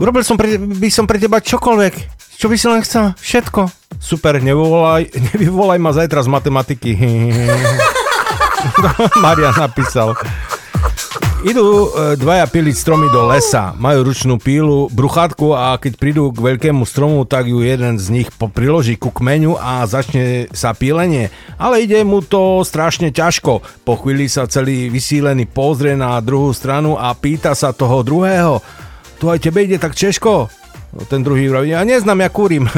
[0.00, 1.94] Urobil som pre, by som pre teba čokoľvek.
[2.40, 3.12] Čo by si len chcel?
[3.20, 3.68] Všetko.
[4.00, 6.96] Super, nevyvolaj, nevyvolaj ma zajtra z matematiky.
[9.24, 10.16] Marian napísal.
[11.42, 16.38] Idú e, dvaja piliť stromy do lesa, majú ručnú pílu, bruchátku a keď prídu k
[16.38, 21.34] veľkému stromu, tak ju jeden z nich priloží ku kmeňu a začne sa pílenie.
[21.58, 23.58] Ale ide mu to strašne ťažko.
[23.82, 28.62] Po chvíli sa celý vysílený pozrie na druhú stranu a pýta sa toho druhého.
[29.22, 30.50] Tu aj tebe ide tak češko?
[30.90, 32.66] No, Ten druhý vraví, ja neznám, ja kúrim.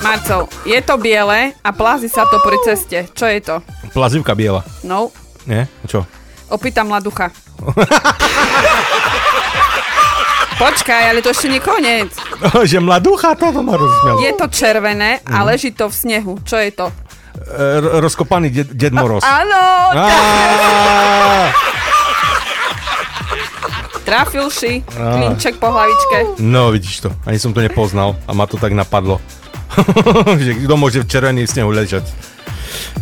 [0.00, 3.04] Marcel, je to biele a plázi sa to pri ceste.
[3.12, 3.56] Čo je to?
[3.92, 4.64] Plazivka biela.
[4.80, 5.12] No,
[5.44, 5.68] Nie?
[5.84, 6.08] Čo?
[6.48, 7.28] opýtam mladucha.
[10.58, 12.08] Počkaj, ale to ešte nie koniec.
[12.64, 14.18] že mladúcha, toto ma rozsmialo.
[14.18, 15.46] Je to červené a Mhm.
[15.46, 16.40] leží to v snehu.
[16.40, 16.88] Čo je to?
[16.88, 19.22] E, r- rozkopaný ded, ded Moroz.
[19.22, 19.60] Áno!
[24.04, 24.80] Trafil si.
[24.88, 26.40] Klinček po hlavičke.
[26.40, 27.08] No, vidíš to.
[27.28, 29.20] Ani som to nepoznal a ma to tak napadlo.
[30.44, 32.08] že kto môže v červený snehu ležať.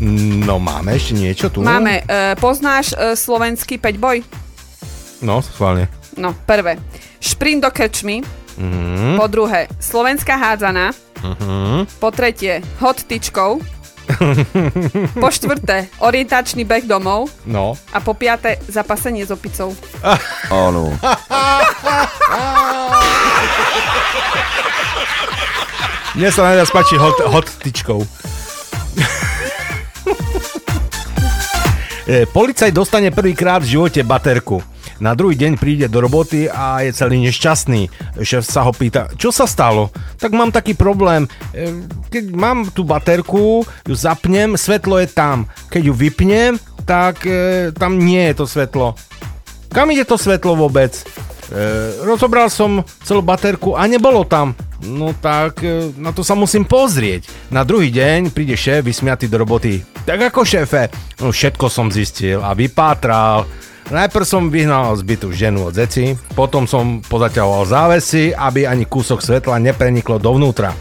[0.02, 1.62] No, máme ešte niečo tu?
[1.62, 4.18] Máme, e, poznáš e, slovenský 5 boj?
[5.24, 5.88] No, schválne.
[6.18, 6.76] No, prvé.
[7.22, 8.20] Šprint do krčmy.
[8.56, 9.20] Mhm.
[9.20, 10.92] Po druhé, slovenská hádzana.
[11.22, 11.86] Mhm.
[12.00, 13.60] Po tretie, hot tyčkou.
[15.22, 17.28] Po štvrté, orientačný beh domov.
[17.44, 17.76] No.
[17.92, 19.76] A po piaté, zapasenie s opicou.
[20.50, 20.92] Áno.
[26.16, 28.00] Mne sa najviac páči hot, hot tyčkou.
[32.06, 34.62] E, Policaj dostane prvýkrát v živote baterku.
[34.96, 37.88] Na druhý deň príde do roboty a je celý nešťastný.
[38.24, 39.92] Šéf sa ho pýta, čo sa stalo?
[40.16, 41.28] Tak mám taký problém.
[41.52, 45.44] E, Keď mám tú baterku, ju zapnem, svetlo je tam.
[45.68, 46.52] Keď ju vypnem,
[46.88, 48.96] tak e, tam nie je to svetlo.
[49.68, 50.96] Kam ide to svetlo vôbec?
[50.96, 51.62] E,
[52.02, 54.56] rozobral som celú baterku a nebolo tam.
[54.80, 57.28] No tak e, na to sa musím pozrieť.
[57.52, 59.84] Na druhý deň príde šéf vysmiatý do roboty.
[60.08, 60.88] Tak ako šéfe?
[61.20, 63.44] No všetko som zistil a vypátral.
[63.86, 69.22] Najprv som vyhnal z bytu ženu od zeci, potom som pozaťahoval závesy, aby ani kúsok
[69.22, 70.74] svetla nepreniklo dovnútra.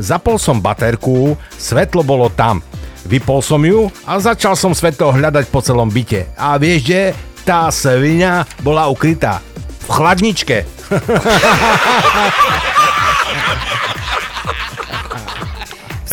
[0.00, 2.64] Zapol som baterku, svetlo bolo tam.
[3.04, 6.24] Vypol som ju a začal som svetlo hľadať po celom byte.
[6.40, 7.12] A vieš, že
[7.44, 9.44] tá svinia bola ukrytá
[9.84, 10.64] v chladničke.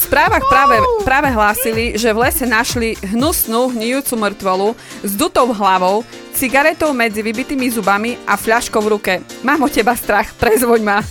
[0.06, 6.06] Správach práve, práve hlásili, že v lese našli hnusnú, hnijúcu mŕtvolu s dutou hlavou,
[6.38, 9.14] cigaretou medzi vybitými zubami a fľaškou v ruke.
[9.42, 11.02] Mám o teba strach, prezvoň ma.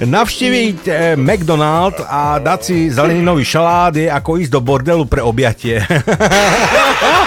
[0.00, 5.78] Navštíviť eh, McDonald a dať si zeleninový šalát je ako ísť do bordelu pre objatie.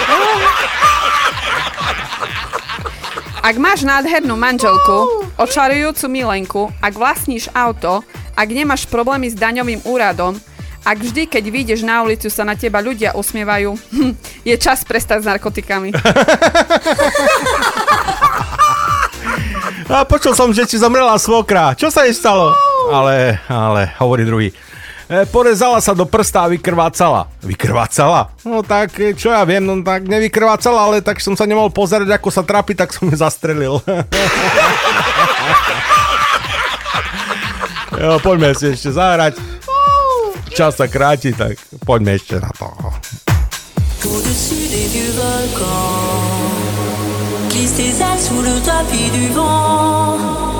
[3.44, 8.00] Ak máš nádhernú manželku, očarujúcu milenku, ak vlastníš auto,
[8.32, 10.32] ak nemáš problémy s daňovým úradom,
[10.80, 14.16] ak vždy, keď vyjdeš na ulicu, sa na teba ľudia usmievajú, hm,
[14.48, 15.92] je čas prestať s narkotikami.
[19.92, 21.76] A počul som, že ti zomrela svokra.
[21.76, 22.56] Čo sa jej stalo?
[22.88, 24.48] Ale, ale, hovorí druhý.
[25.04, 27.28] E, porezala sa do prsta a vykrvácala.
[27.44, 28.32] Vykrvácala?
[28.48, 32.08] No tak, e, čo ja viem, no tak nevykrvácala, ale tak som sa nemohol pozerať,
[32.08, 33.84] ako sa trápi, tak som ju zastrelil.
[38.00, 39.36] jo, poďme si ešte zahrať.
[40.56, 42.72] Čas sa kráti, tak poďme ešte na to.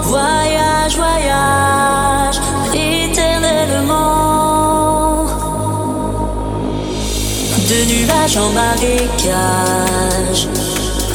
[0.04, 2.36] Voyage, voyage.
[7.74, 10.46] De nuages en marécage,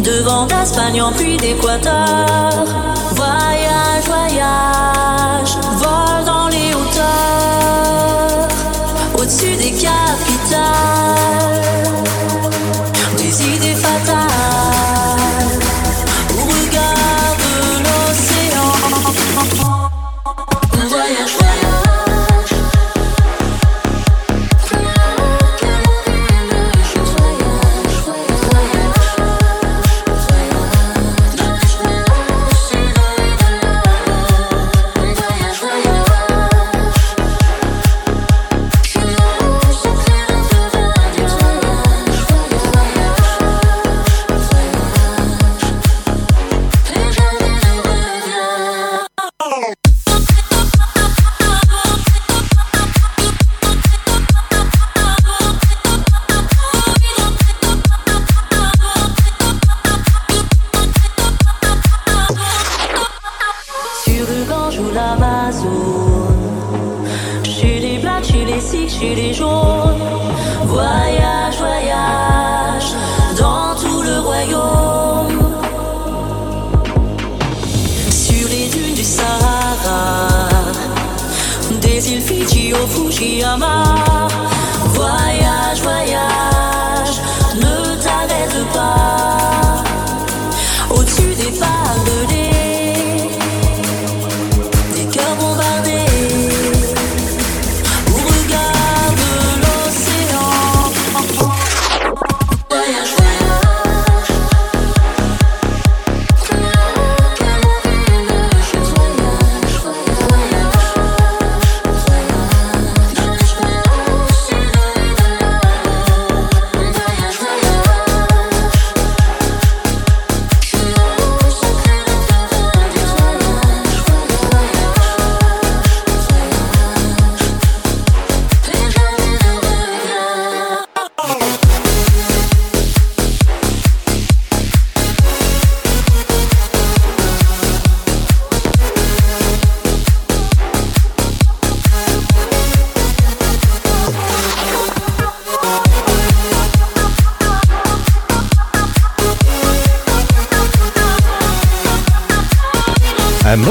[0.04, 2.66] de vent d'Espagne en pluie d'équateur.
[3.14, 5.19] Voyage, voyage,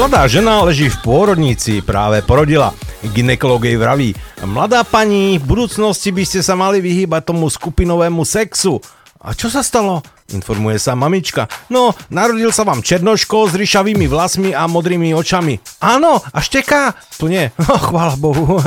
[0.09, 2.73] Mladá žena leží v pôrodnici, práve porodila.
[3.13, 8.81] Ginekolog jej vraví, mladá pani, v budúcnosti by ste sa mali vyhýbať tomu skupinovému sexu.
[9.21, 10.01] A čo sa stalo?
[10.33, 11.45] Informuje sa mamička.
[11.69, 15.61] No, narodil sa vám černoško s ryšavými vlasmi a modrými očami.
[15.77, 16.97] Áno, a šteká?
[17.21, 17.45] To nie.
[17.69, 18.57] Oh, chvála Bohu.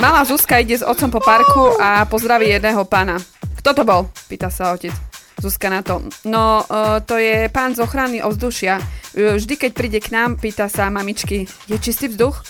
[0.00, 3.20] Malá Zuzka ide s otcom po parku a pozdraví jedného pána.
[3.60, 4.08] Kto to bol?
[4.32, 5.07] Pýta sa otec.
[5.38, 6.02] Zuzka na to.
[6.26, 8.82] No, uh, to je pán z ochrany ovzdušia.
[9.14, 12.42] Uh, Vždy, keď príde k nám, pýta sa mamičky, je čistý vzduch?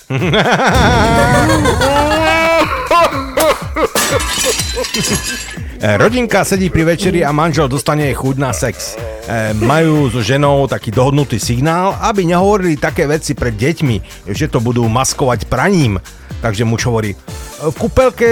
[5.79, 8.99] E, Rodinka sedí pri večeri a manžel dostane chuť na sex.
[8.99, 14.59] E, majú so ženou taký dohodnutý signál, aby nehovorili také veci pred deťmi, že to
[14.59, 16.03] budú maskovať praním.
[16.39, 17.19] Takže muž hovorí,
[17.59, 18.31] v kúpelke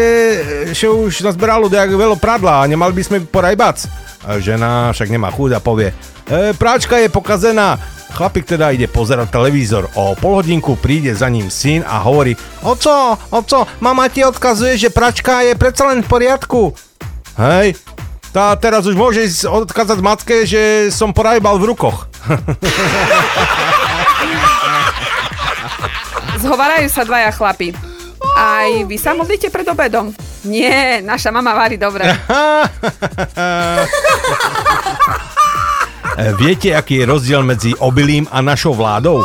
[0.71, 3.83] še už nazberalo dejak veľa pradla, nemali by sme porajbac.
[4.27, 5.91] A žena však nemá chuť a povie,
[6.31, 7.75] e, práčka je pokazená.
[8.15, 9.91] Chlapík teda ide pozerať televízor.
[9.99, 14.95] O pol hodinku príde za ním syn a hovorí, oco, oco, mama ti odkazuje, že
[14.95, 16.73] pračka je predsa len v poriadku.
[17.37, 17.77] Hej,
[18.33, 22.09] tá teraz už môže odkázať matke, že som porajbal v rukoch.
[26.41, 27.86] Zhovarajú sa dvaja chlapi.
[28.37, 30.13] Aj vy sa modlíte pred obedom?
[30.45, 32.05] Nie, naša mama varí dobre.
[36.41, 39.21] Viete, aký je rozdiel medzi obilím a našou vládou?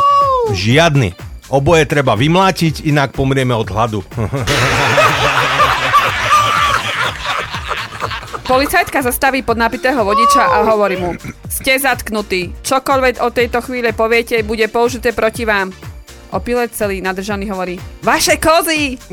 [0.52, 1.16] Žiadny.
[1.52, 4.00] Oboje treba vymlátiť, inak pomrieme od hladu.
[8.42, 11.16] Policajtka zastaví pod napitého vodiča a hovorí mu
[11.48, 12.52] Ste zatknutí.
[12.60, 15.72] Čokoľvek od tejto chvíle poviete, bude použité proti vám.
[16.32, 18.96] Opilec celý nadržaný hovorí Vaše kozy!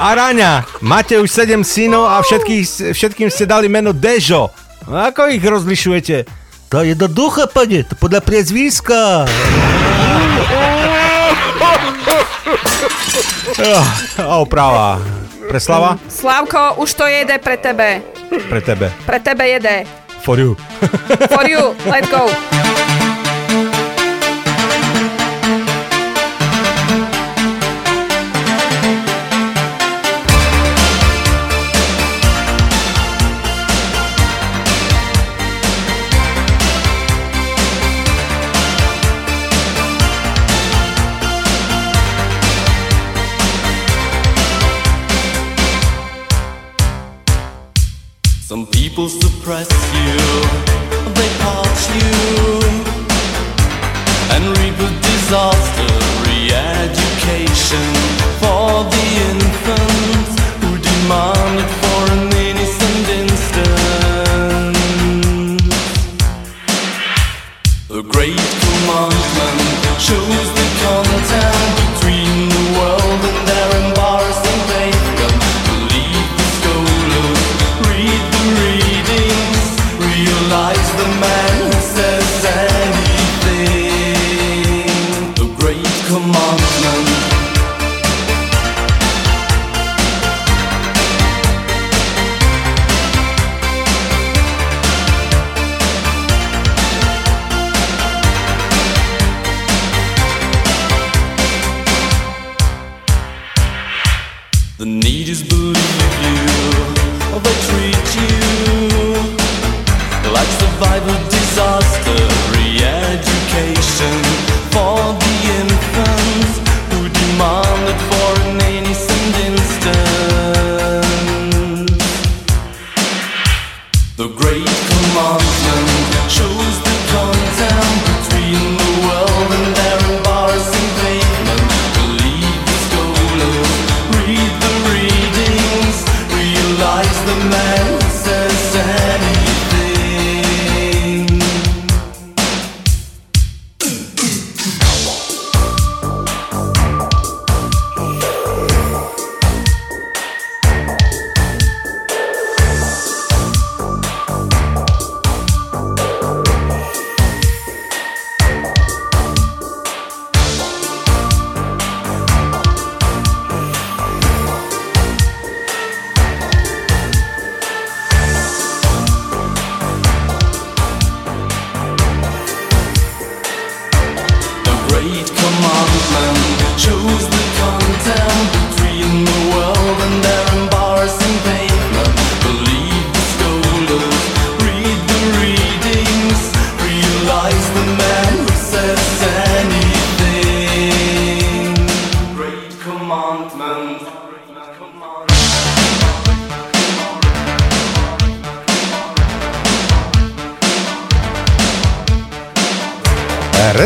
[0.00, 4.48] Araňa, máte už 7 synov a všetkých, všetkým ste dali meno Dežo.
[4.88, 6.24] Ako ich rozlišujete?
[6.72, 9.26] To je do ducha, pane, to podľa priezviska.
[14.16, 15.02] A oprava.
[15.50, 15.98] Preslava?
[16.08, 18.00] Slavko, už to jede pre tebe.
[18.48, 18.88] Pre tebe.
[19.04, 19.84] Pre tebe jede.
[20.22, 20.56] For you.
[21.28, 22.30] For you, let's go.
[49.00, 50.16] people suppress you,
[51.14, 52.14] they parch you,
[54.34, 55.90] and reap a disaster.
[56.26, 57.90] Re-education
[58.40, 64.76] for the infants who demand it for an innocent instant.
[67.88, 69.60] The great commandment
[69.98, 71.59] shows the content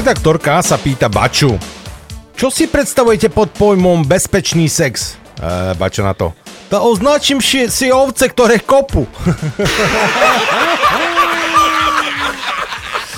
[0.05, 1.57] Redaktorka sa pýta Baču.
[2.37, 5.17] Čo si predstavujete pod pojmom bezpečný sex?
[5.41, 6.37] E, Bača na to.
[6.69, 9.01] To označím si, si ovce, ktoré kopu.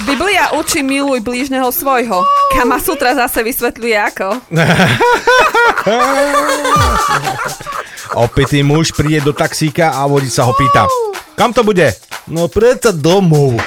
[0.07, 2.23] Biblia učí miluj blížneho svojho.
[2.55, 4.39] Kama Sutra zase vysvetľuje ako.
[8.31, 10.87] Opitý muž príde do taxíka a vodič sa ho pýta.
[11.35, 11.99] Kam to bude?
[12.31, 13.59] No predsa domov.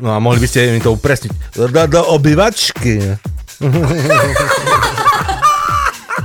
[0.00, 1.32] No a mohli by ste mi to upresniť.
[1.56, 3.18] Do, do obyvačky.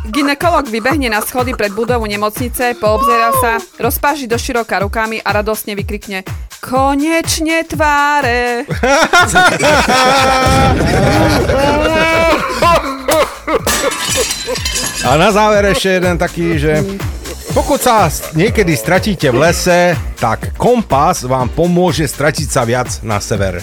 [0.08, 5.76] Ginekolog vybehne na schody pred budovu nemocnice, poobzerá sa, rozpáži do široka rukami a radosne
[5.76, 6.24] vykrikne
[6.58, 8.66] Konečne tváre!
[15.06, 16.82] A na záver ešte jeden taký, že
[17.54, 23.62] pokud sa niekedy stratíte v lese, tak kompas vám pomôže stratiť sa viac na sever.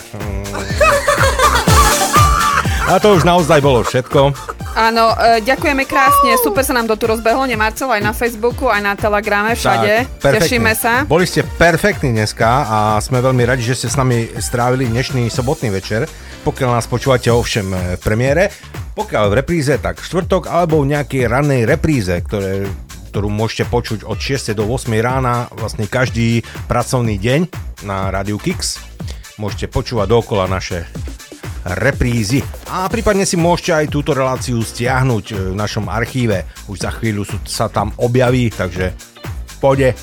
[2.84, 4.36] A to už naozaj bolo všetko.
[4.74, 8.82] Áno, e, ďakujeme krásne, super sa nám to tu rozbehlo, Marcel, aj na Facebooku, aj
[8.82, 10.18] na Telegrame, všade.
[10.18, 10.42] perfektne.
[10.42, 11.06] Tešíme sa.
[11.06, 15.70] Boli ste perfektní dneska a sme veľmi radi, že ste s nami strávili dnešný sobotný
[15.70, 16.10] večer.
[16.42, 18.50] Pokiaľ nás počúvate ovšem e, v premiére,
[18.98, 22.66] pokiaľ v repríze, tak štvrtok alebo v nejakej rannej repríze, ktoré,
[23.14, 24.58] ktorú môžete počuť od 6.
[24.58, 24.90] do 8.
[24.98, 27.46] rána, vlastne každý pracovný deň
[27.86, 28.82] na Radio Kix.
[29.38, 30.82] Môžete počúvať dookola naše
[31.62, 32.42] reprízy.
[32.74, 36.42] A prípadne si môžete aj túto reláciu stiahnuť e, v našom archíve.
[36.66, 39.94] Už za chvíľu sa tam objaví, takže v pôde.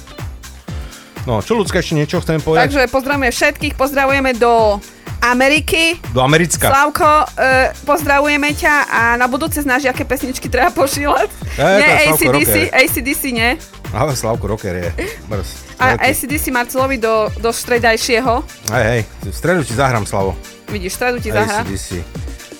[1.27, 2.71] No, čo ľudská ešte niečo chcem povedať?
[2.71, 4.79] Takže pozdravujeme všetkých, pozdravujeme do
[5.21, 6.01] Ameriky.
[6.11, 6.67] Do Americka.
[6.67, 11.29] Slavko, uh, pozdravujeme ťa a na budúce znáš, aké pesničky treba pošilať.
[11.55, 12.55] E, nie, ACDC.
[12.73, 13.49] ACDC, nie.
[13.93, 14.89] Ale Slavko Rocker je.
[15.29, 15.77] Brz.
[15.77, 15.99] A.
[15.99, 18.41] ACDC Marcelovi do, do stredajšieho.
[18.73, 20.33] Hej, hej, v stredu ti zahrám, Slavo.
[20.71, 21.61] Vidíš, v stredu ti zahra.
[21.61, 22.01] ACDC.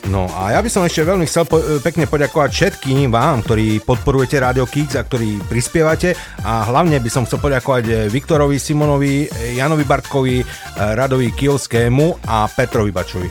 [0.10, 4.42] No a ja by som ešte veľmi chcel po- pekne poďakovať všetkým vám, ktorí podporujete
[4.42, 9.62] Radio Kix a ktorí prispievate a hlavne by som chcel poďakovať eh, Viktorovi Simonovi, eh,
[9.62, 10.46] Janovi Bartkovi, eh,
[10.76, 13.30] Radovi Kijovskému a Petrovi Bačovi.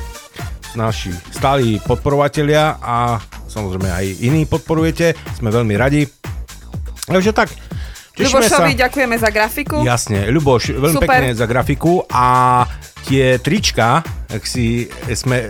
[0.78, 3.18] Naši stáli podporovatelia a
[3.50, 6.06] samozrejme aj iní podporujete, sme veľmi radi.
[7.10, 7.50] Takže tak,
[8.14, 8.62] tešíme sa.
[8.62, 9.82] Ľubošovi ďakujeme za grafiku.
[9.82, 11.10] Jasne, Ľuboš, veľmi Super.
[11.10, 12.62] pekne za grafiku a
[13.06, 15.46] tie trička, ak si sme,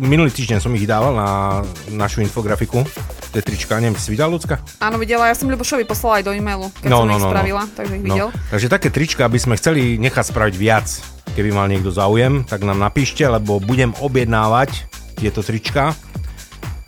[0.00, 1.28] minulý týždeň som ich dával na
[1.92, 2.82] našu infografiku,
[3.34, 4.62] tie trička, neviem, si videl, Lucka?
[4.78, 8.04] Áno, videla, ja som Ľubošovi poslala aj do e-mailu, keď som ich spravila, takže ich
[8.06, 8.28] videl.
[8.50, 10.86] Takže také trička by sme chceli nechať spraviť viac.
[11.34, 14.86] Keby mal niekto záujem, tak nám napíšte, lebo budem objednávať
[15.18, 15.94] tieto trička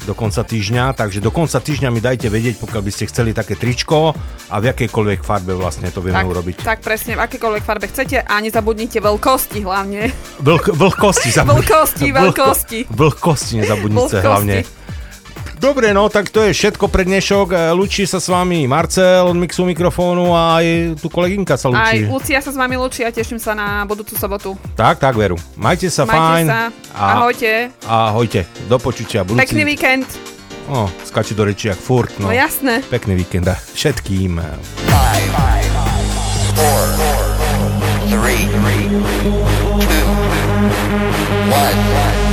[0.07, 3.59] do konca týždňa, takže do konca týždňa mi dajte vedieť, pokiaľ by ste chceli také
[3.59, 4.15] tričko
[4.47, 6.57] a v akejkoľvek farbe vlastne to vieme Tak, urobiť.
[6.63, 10.15] tak presne, v akékoľvek farbe chcete a nezabudnite veľkosti hlavne.
[10.39, 11.67] Vlk, vlhkosti zabudnite.
[11.67, 12.79] Vlhkosti, veľkosti.
[13.03, 14.23] Vlhkosti nezabudnite Vlhkosti.
[14.23, 14.86] hlavne.
[15.57, 17.49] Dobre, no tak to je všetko pre dnešok.
[17.49, 21.97] E, Lúči sa s vami Marcel od Mixu mikrofónu a aj tu kolegynka sa Aj
[21.97, 22.05] lúči.
[22.05, 24.53] Lucia sa s vami lúči a teším sa na budúcu sobotu.
[24.77, 25.41] Tak, tak, veru.
[25.57, 26.47] Majte sa Majte fajn.
[26.47, 26.61] sa.
[26.93, 27.73] Ahojte.
[27.89, 28.45] Ahojte.
[28.69, 29.25] Do počutia.
[29.25, 29.49] Budúci...
[29.49, 30.05] Pekný víkend.
[30.69, 32.13] O, skáče do reči jak furt.
[32.21, 32.29] No.
[32.29, 32.85] No jasné.
[32.93, 34.37] Pekný víkend a všetkým.
[38.07, 38.49] Three,
[41.57, 42.26] At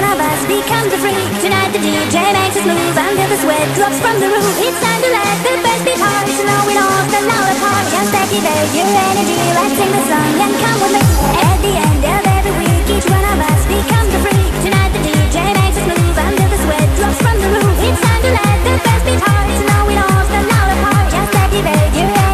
[0.00, 1.28] one of us becomes a freak.
[1.44, 4.48] Tonight the DJ makes us move until the sweat drops from the roof.
[4.64, 7.84] It's time to let the best beat hard, so now we don't the louder part.
[7.92, 11.04] Just activate your energy, let's sing the song and come with me.
[11.44, 14.52] At the end of every week, each one of us becomes a freak.
[14.64, 17.76] Tonight the DJ makes us move until the sweat drops from the roof.
[17.84, 21.06] It's time to let the best beat hard, so now we don't the louder part.
[21.12, 22.29] Just activate your energy,